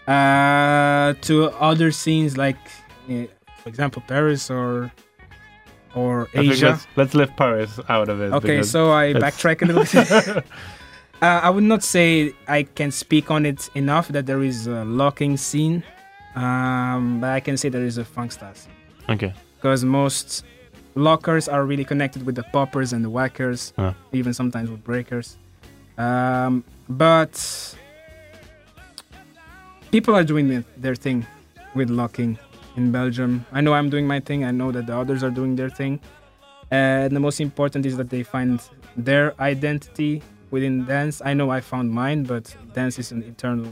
Uh, 0.06 1.14
to 1.22 1.44
other 1.60 1.90
scenes 1.90 2.36
like, 2.36 2.56
eh, 3.08 3.26
for 3.62 3.68
example, 3.68 4.02
Paris 4.06 4.50
or 4.50 4.90
or 5.94 6.28
Asia. 6.34 6.70
Let's, 6.70 6.86
let's 6.96 7.14
leave 7.14 7.36
Paris 7.36 7.78
out 7.88 8.08
of 8.08 8.20
it. 8.20 8.32
Okay, 8.32 8.62
so 8.62 8.90
I 8.92 9.12
that's- 9.12 9.22
backtrack 9.36 9.62
a 9.62 9.66
little 9.66 9.84
bit. 9.84 10.44
uh, 11.22 11.40
I 11.42 11.50
would 11.50 11.64
not 11.64 11.82
say 11.82 12.32
I 12.48 12.64
can 12.64 12.90
speak 12.90 13.30
on 13.30 13.46
it 13.46 13.70
enough 13.74 14.08
that 14.08 14.26
there 14.26 14.42
is 14.42 14.66
a 14.66 14.84
locking 14.84 15.36
scene, 15.36 15.84
um, 16.34 17.20
but 17.20 17.30
I 17.30 17.40
can 17.40 17.56
say 17.56 17.68
there 17.68 17.84
is 17.84 17.96
a 17.98 18.04
funk 18.04 18.32
scene 18.32 18.72
Okay. 19.08 19.32
because 19.56 19.84
most 19.84 20.44
lockers 20.96 21.48
are 21.48 21.64
really 21.64 21.84
connected 21.84 22.26
with 22.26 22.34
the 22.34 22.42
poppers 22.52 22.92
and 22.92 23.04
the 23.04 23.10
whackers, 23.10 23.72
Ah. 23.78 23.94
even 24.12 24.34
sometimes 24.34 24.70
with 24.70 24.82
breakers. 24.82 25.38
Um, 25.96 26.64
but 26.88 27.34
people 29.94 30.16
are 30.16 30.24
doing 30.24 30.64
their- 30.76 30.96
thing 30.96 31.24
with 31.76 31.88
locking 31.88 32.36
in 32.74 32.90
Belgium. 32.90 33.46
I 33.52 33.60
know 33.60 33.74
I'm 33.74 33.90
doing 33.94 34.08
my 34.08 34.18
thing. 34.18 34.42
I 34.42 34.50
know 34.50 34.72
that 34.72 34.86
the 34.88 34.96
others 35.02 35.22
are 35.22 35.30
doing 35.30 35.54
their 35.54 35.70
thing. 35.70 36.00
And 36.72 37.14
the 37.14 37.20
most 37.20 37.38
important 37.40 37.86
is 37.86 37.96
that 37.98 38.10
they 38.10 38.24
find 38.24 38.60
their 38.96 39.26
identity 39.40 40.20
within 40.50 40.84
dance. 40.84 41.22
I 41.24 41.32
know 41.38 41.48
I 41.50 41.60
found 41.60 41.92
mine, 41.92 42.24
but 42.24 42.44
dance 42.72 42.98
is 42.98 43.12
an 43.12 43.22
eternal 43.22 43.68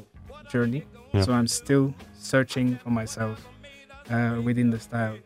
journey. 0.48 0.84
Yeah. 1.12 1.22
So 1.22 1.32
I'm 1.32 1.48
still 1.48 1.92
searching 2.14 2.78
for 2.82 2.90
myself 2.90 3.36
uh, 4.08 4.40
within 4.44 4.70
the 4.70 4.78
style 4.78 5.16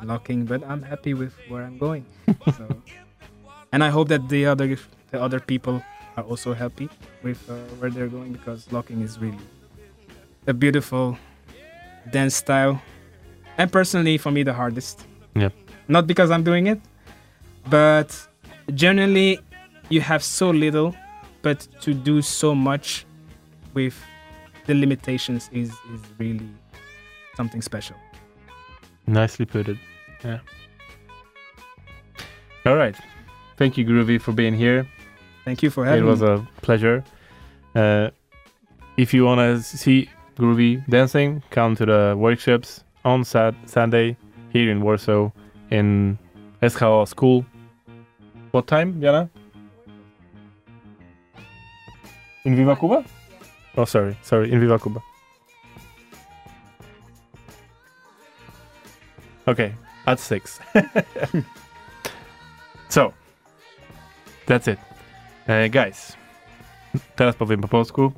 of 0.00 0.04
locking, 0.12 0.46
but 0.46 0.64
I'm 0.64 0.82
happy 0.82 1.12
with 1.12 1.34
where 1.50 1.64
I'm 1.64 1.76
going. 1.76 2.06
so, 2.56 2.66
and 3.72 3.84
I 3.84 3.90
hope 3.90 4.08
that 4.08 4.22
the 4.30 4.46
other 4.46 4.78
the 5.10 5.20
other 5.20 5.40
people 5.52 5.82
are 6.16 6.24
also 6.24 6.54
happy 6.54 6.88
with 7.22 7.40
uh, 7.50 7.52
where 7.78 7.90
they're 7.90 8.12
going 8.18 8.32
because 8.32 8.72
locking 8.72 9.02
is 9.02 9.18
really 9.18 9.44
a 10.46 10.54
beautiful 10.54 11.18
dance 12.10 12.34
style, 12.34 12.80
and 13.58 13.70
personally 13.70 14.18
for 14.18 14.30
me 14.30 14.42
the 14.42 14.52
hardest. 14.52 15.06
Yep. 15.34 15.52
Not 15.88 16.06
because 16.06 16.30
I'm 16.30 16.42
doing 16.42 16.66
it, 16.66 16.80
but 17.68 18.26
generally 18.74 19.40
you 19.88 20.00
have 20.00 20.22
so 20.22 20.50
little, 20.50 20.94
but 21.42 21.66
to 21.80 21.94
do 21.94 22.22
so 22.22 22.54
much 22.54 23.06
with 23.74 23.96
the 24.66 24.74
limitations 24.74 25.48
is 25.52 25.70
is 25.92 26.00
really 26.18 26.48
something 27.36 27.62
special. 27.62 27.96
Nicely 29.06 29.46
put 29.46 29.68
it. 29.68 29.78
Yeah. 30.24 30.38
All 32.64 32.76
right. 32.76 32.96
Thank 33.56 33.78
you, 33.78 33.84
Groofy, 33.84 34.20
for 34.20 34.32
being 34.32 34.54
here. 34.54 34.86
Thank 35.44 35.62
you 35.62 35.70
for 35.70 35.84
having 35.84 36.02
me. 36.02 36.08
It 36.08 36.10
was 36.10 36.22
me. 36.22 36.28
a 36.28 36.60
pleasure. 36.62 37.04
Uh, 37.74 38.10
if 38.96 39.14
you 39.14 39.24
want 39.24 39.38
to 39.38 39.62
see 39.62 40.10
Groofy 40.36 40.86
dancing, 40.88 41.42
come 41.50 41.74
to 41.76 41.86
the 41.86 42.14
workshops 42.16 42.84
on 43.04 43.24
Sat- 43.24 43.54
Sunday 43.64 44.16
here 44.50 44.70
in 44.70 44.82
Warsaw 44.82 45.30
in 45.70 46.18
SHO 46.62 47.06
School. 47.06 47.44
What 48.50 48.66
time, 48.66 49.00
Jana? 49.00 49.30
In 52.44 52.54
Viva 52.54 52.76
Cuba? 52.76 53.04
Oh, 53.76 53.84
sorry. 53.84 54.16
Sorry, 54.22 54.52
in 54.52 54.60
Viva 54.60 54.78
Cuba. 54.78 55.00
Okay, 59.48 59.72
at 60.06 60.20
6. 60.20 60.60
so, 62.88 63.14
that's 64.46 64.68
it. 64.68 64.78
E, 65.48 65.68
guys, 65.68 66.16
teraz 67.16 67.36
powiem 67.36 67.62
po 67.62 67.68
polsku. 67.68 68.12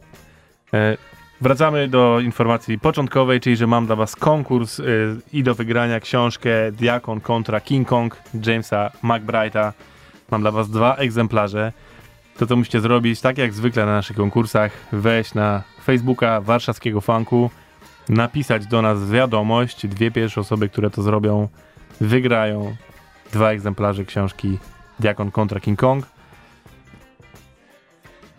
E, 0.72 0.96
wracamy 1.40 1.88
do 1.88 2.20
informacji 2.20 2.78
początkowej, 2.78 3.40
czyli 3.40 3.56
że 3.56 3.66
mam 3.66 3.86
dla 3.86 3.96
was 3.96 4.16
konkurs 4.16 4.80
e, 4.80 4.84
i 5.32 5.42
do 5.42 5.54
wygrania 5.54 6.00
książkę 6.00 6.50
Diakon 6.72 7.20
kontra 7.20 7.60
King 7.60 7.88
Kong 7.88 8.16
Jamesa 8.46 8.90
McBride'a. 9.04 9.72
Mam 10.30 10.40
dla 10.40 10.50
was 10.50 10.70
dwa 10.70 10.94
egzemplarze. 10.96 11.72
To 12.38 12.46
co 12.46 12.56
musicie 12.56 12.80
zrobić, 12.80 13.20
tak 13.20 13.38
jak 13.38 13.52
zwykle 13.52 13.86
na 13.86 13.92
naszych 13.92 14.16
konkursach, 14.16 14.72
wejść 14.92 15.34
na 15.34 15.62
Facebooka 15.84 16.40
Warszawskiego 16.40 17.00
Funku, 17.00 17.50
napisać 18.08 18.66
do 18.66 18.82
nas 18.82 19.10
wiadomość. 19.10 19.86
Dwie 19.86 20.10
pierwsze 20.10 20.40
osoby, 20.40 20.68
które 20.68 20.90
to 20.90 21.02
zrobią, 21.02 21.48
wygrają 22.00 22.76
dwa 23.32 23.50
egzemplarze 23.50 24.04
książki 24.04 24.58
Diakon 25.00 25.30
kontra 25.30 25.60
King 25.60 25.78
Kong. 25.78 26.06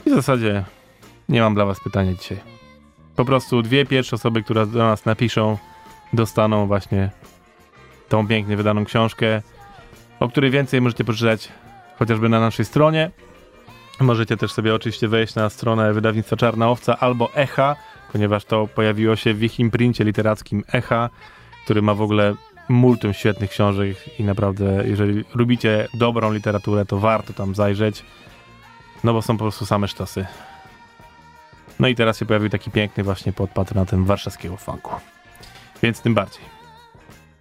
I 0.05 0.09
w 0.09 0.13
zasadzie 0.13 0.63
nie 1.29 1.41
mam 1.41 1.55
dla 1.55 1.65
was 1.65 1.79
pytania 1.79 2.13
dzisiaj. 2.13 2.58
Po 3.19 3.25
prostu 3.25 3.61
dwie 3.61 3.85
pierwsze 3.85 4.15
osoby, 4.15 4.43
które 4.43 4.65
do 4.65 4.79
nas 4.79 5.05
napiszą, 5.05 5.57
dostaną 6.13 6.67
właśnie 6.67 7.09
tą 8.09 8.27
pięknie 8.27 8.57
wydaną 8.57 8.85
książkę, 8.85 9.41
o 10.19 10.29
której 10.29 10.51
więcej 10.51 10.81
możecie 10.81 11.03
przeczytać 11.03 11.49
chociażby 11.97 12.29
na 12.29 12.39
naszej 12.39 12.65
stronie. 12.65 13.11
Możecie 13.99 14.37
też 14.37 14.51
sobie 14.51 14.75
oczywiście 14.75 15.07
wejść 15.07 15.35
na 15.35 15.49
stronę 15.49 15.93
wydawnictwa 15.93 16.35
Czarna 16.35 16.69
Owca 16.69 16.99
albo 16.99 17.33
Echa, 17.33 17.75
ponieważ 18.11 18.45
to 18.45 18.67
pojawiło 18.67 19.15
się 19.15 19.33
w 19.33 19.43
ich 19.43 19.59
imprincie 19.59 20.03
literackim 20.03 20.63
Echa, 20.73 21.09
który 21.63 21.81
ma 21.81 21.93
w 21.93 22.01
ogóle 22.01 22.35
multum 22.69 23.13
świetnych 23.13 23.49
książek 23.49 24.19
i 24.19 24.23
naprawdę, 24.23 24.83
jeżeli 24.85 25.25
lubicie 25.35 25.87
dobrą 25.93 26.33
literaturę, 26.33 26.85
to 26.85 26.97
warto 26.97 27.33
tam 27.33 27.55
zajrzeć. 27.55 28.05
No 29.03 29.13
bo 29.13 29.21
są 29.21 29.37
po 29.37 29.43
prostu 29.43 29.65
same 29.65 29.87
sztosy. 29.87 30.25
No 31.79 31.87
i 31.87 31.95
teraz 31.95 32.17
się 32.17 32.25
pojawił 32.25 32.49
taki 32.49 32.71
piękny 32.71 33.03
właśnie 33.03 33.33
pod 33.33 33.49
patronatem 33.49 34.05
warszawskiego 34.05 34.57
funku. 34.57 34.95
Więc 35.83 36.01
tym 36.01 36.13
bardziej. 36.13 36.43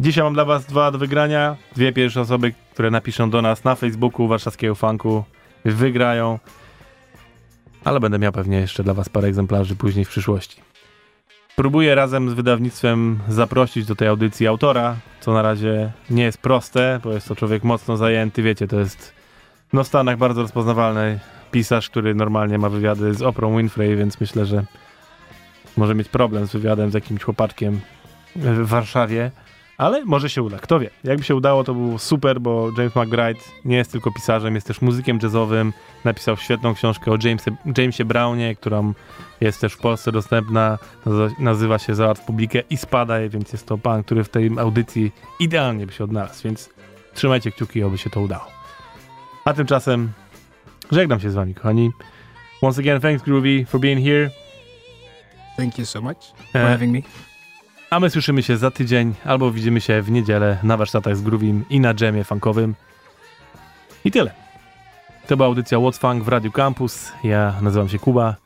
Dzisiaj 0.01 0.25
mam 0.25 0.35
dla 0.35 0.45
was 0.45 0.67
dwa 0.67 0.91
do 0.91 0.99
wygrania. 0.99 1.57
Dwie 1.77 1.93
pierwsze 1.93 2.21
osoby, 2.21 2.55
które 2.73 2.91
napiszą 2.91 3.31
do 3.31 3.43
nas 3.43 3.65
na 3.65 3.75
Facebooku 3.75 4.29
warszawskiego 4.29 4.75
funku, 4.75 5.25
wygrają. 5.65 6.39
Ale 7.85 8.01
będę 8.01 8.19
miał 8.19 8.33
pewnie 8.33 8.61
jeszcze 8.61 8.85
dla 8.85 8.95
was 8.95 9.09
parę 9.09 9.29
egzemplarzy 9.29 9.77
później 9.77 10.05
w 10.05 10.09
przyszłości. 10.09 10.61
Próbuję 11.57 11.95
razem 11.95 12.31
z 12.31 12.33
wydawnictwem 12.33 13.19
zaprosić 13.29 13.87
do 13.87 13.97
tej 13.97 14.09
audycji 14.09 14.47
autora, 14.47 14.97
co 15.21 15.33
na 15.33 15.43
razie 15.43 15.93
nie 16.11 16.23
jest 16.23 16.39
proste, 16.39 17.01
bo 17.05 17.13
jest 17.13 17.29
to 17.29 17.37
człowiek 17.37 17.65
mocno 17.65 17.97
zajęty, 17.97 18.43
wiecie, 18.43 18.69
to 18.69 18.79
jest 18.79 19.13
no 19.73 19.85
w 19.85 19.87
Stanach 19.87 20.19
bardzo 20.19 20.43
rozpoznawalny 20.43 21.21
pisarz, 21.51 21.91
który 21.91 22.15
normalnie 22.15 22.59
ma 22.59 22.69
wywiady 22.69 23.15
z 23.15 23.23
Oprą 23.23 23.57
Winfrey, 23.57 23.97
więc 23.97 24.21
myślę, 24.21 24.47
że 24.47 24.65
może 25.77 25.95
mieć 25.95 26.09
problem 26.09 26.47
z 26.47 26.53
wywiadem 26.53 26.91
z 26.91 26.95
jakimś 26.95 27.23
chłopaczkiem 27.23 27.81
w 28.37 28.67
Warszawie, 28.67 29.31
ale 29.79 30.05
może 30.05 30.31
się 30.31 30.43
uda, 30.43 30.59
kto 30.59 30.81
wie. 30.81 30.91
Jakby 31.05 31.25
się 31.25 31.35
udało, 31.37 31.65
to 31.65 31.75
było 31.75 31.99
super, 31.99 32.41
bo 32.41 32.71
James 32.79 32.97
McBride 32.97 33.41
nie 33.65 33.77
jest 33.77 33.93
tylko 33.93 34.13
pisarzem, 34.13 34.55
jest 34.55 34.67
też 34.67 34.83
muzykiem 34.83 35.19
jazzowym, 35.23 35.73
napisał 36.05 36.37
świetną 36.37 36.75
książkę 36.75 37.11
o 37.13 37.17
Jamesie, 37.25 37.57
Jamesie 37.79 38.05
Brownie, 38.05 38.57
którą 38.57 38.95
jest 39.41 39.61
też 39.61 39.73
w 39.73 39.79
Polsce 39.79 40.13
dostępna, 40.13 40.79
nazywa- 41.07 41.35
nazywa 41.39 41.79
się 41.79 41.95
Załatw 41.95 42.25
publikę 42.25 42.63
i 42.71 42.77
spadaj, 42.77 43.29
więc 43.31 43.53
jest 43.53 43.67
to 43.67 43.79
pan, 43.79 44.03
który 44.05 44.25
w 44.25 44.29
tej 44.29 44.51
audycji 44.59 45.13
idealnie 45.41 45.87
by 45.87 45.93
się 45.93 46.05
odnalazł, 46.05 46.43
więc 46.45 46.71
trzymajcie 47.15 47.53
kciuki, 47.53 47.83
aby 47.83 47.99
się 47.99 48.11
to 48.11 48.21
udało. 48.21 48.45
A 49.45 49.53
tymczasem 49.55 50.13
żegnam 50.93 51.21
się 51.21 51.31
z 51.31 51.35
wami, 51.35 51.55
kochani. 51.55 51.91
Once 52.63 52.81
again, 52.81 53.01
thanks 53.01 53.23
Groovy 53.25 53.65
for 53.67 53.81
being 53.81 54.05
here. 54.07 54.31
Thank 55.57 55.79
you 55.79 55.87
so 55.87 56.01
much 56.01 56.19
for 56.53 56.61
E, 56.61 56.69
having 56.73 56.93
me. 56.93 57.01
a 57.91 58.01
my 58.01 58.11
słyszymy 58.11 58.43
się 58.43 58.57
za 58.57 58.71
tydzień, 58.71 59.15
albo 59.25 59.51
widzimy 59.51 59.81
się 59.81 60.03
w 60.03 60.11
niedzielę 60.11 60.59
na 60.63 60.77
warsztatach 60.77 61.17
z 61.17 61.23
Groovim 61.23 61.65
i 61.71 61.81
na 61.81 61.95
dżemie 61.95 62.25
funkowym. 62.25 62.75
I 64.05 64.11
tyle. 64.11 64.31
To 65.27 65.37
była 65.37 65.47
audycja 65.49 65.79
What's 65.79 65.99
Funk 65.99 66.25
w 66.25 66.29
Radio 66.29 66.51
Campus. 66.53 67.13
Ja 67.25 67.55
nazywam 67.63 67.89
się 67.89 67.99
Kuba. 67.99 68.37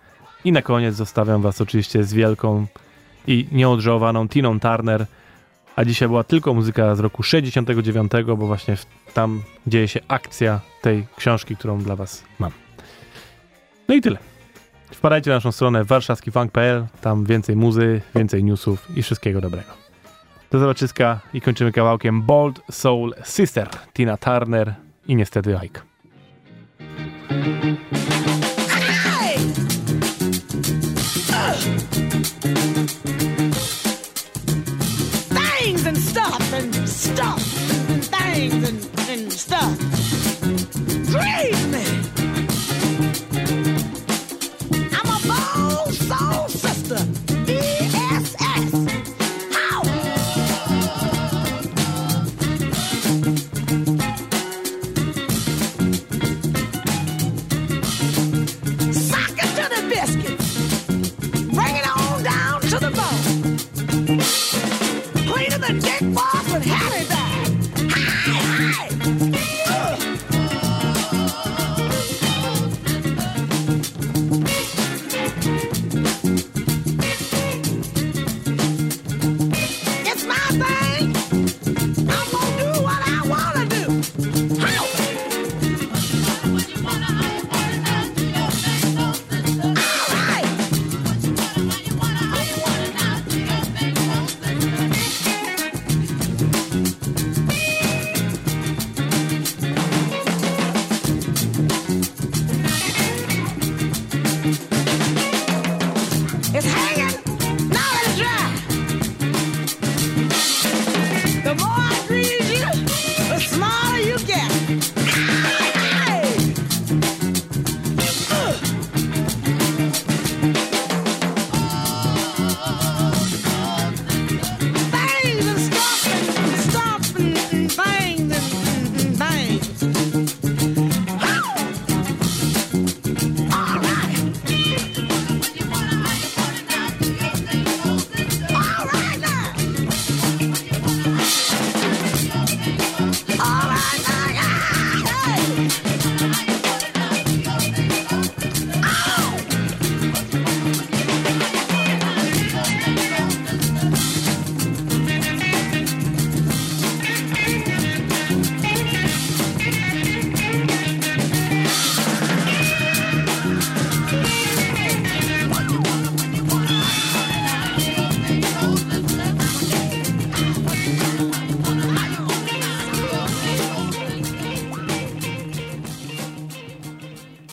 I 0.44 0.52
na 0.52 0.62
koniec 0.62 0.94
zostawiam 0.94 1.42
was 1.42 1.60
oczywiście 1.60 2.04
z 2.04 2.14
wielką 2.14 2.66
i 3.26 3.46
nieodżałowaną 3.52 4.28
Tiną 4.28 4.60
Turner. 4.60 5.06
A 5.76 5.84
dzisiaj 5.84 6.08
była 6.08 6.24
tylko 6.24 6.54
muzyka 6.54 6.94
z 6.94 7.00
roku 7.00 7.22
69, 7.22 8.12
bo 8.26 8.36
właśnie 8.36 8.76
tam 9.14 9.42
dzieje 9.66 9.88
się 9.88 10.00
akcja 10.08 10.60
tej 10.82 11.06
książki, 11.16 11.56
którą 11.56 11.78
dla 11.78 11.96
Was 11.96 12.24
mam. 12.38 12.50
No 13.88 13.94
i 13.94 14.00
tyle. 14.00 14.18
Wpadajcie 14.90 15.30
na 15.30 15.36
naszą 15.36 15.52
stronę 15.52 15.84
warszawskifunk.pl, 15.84 16.86
tam 17.00 17.24
więcej 17.24 17.56
muzy, 17.56 18.00
więcej 18.14 18.44
newsów 18.44 18.96
i 18.96 19.02
wszystkiego 19.02 19.40
dobrego. 19.40 19.72
Do 20.50 20.58
zobaczyska 20.58 21.20
i 21.34 21.40
kończymy 21.40 21.72
kawałkiem 21.72 22.22
Bold 22.22 22.60
Soul 22.70 23.14
Sister, 23.24 23.68
Tina 23.92 24.16
Turner 24.16 24.74
i 25.08 25.16
niestety 25.16 25.58
Ike. 25.64 25.80
Hey! 32.28 32.71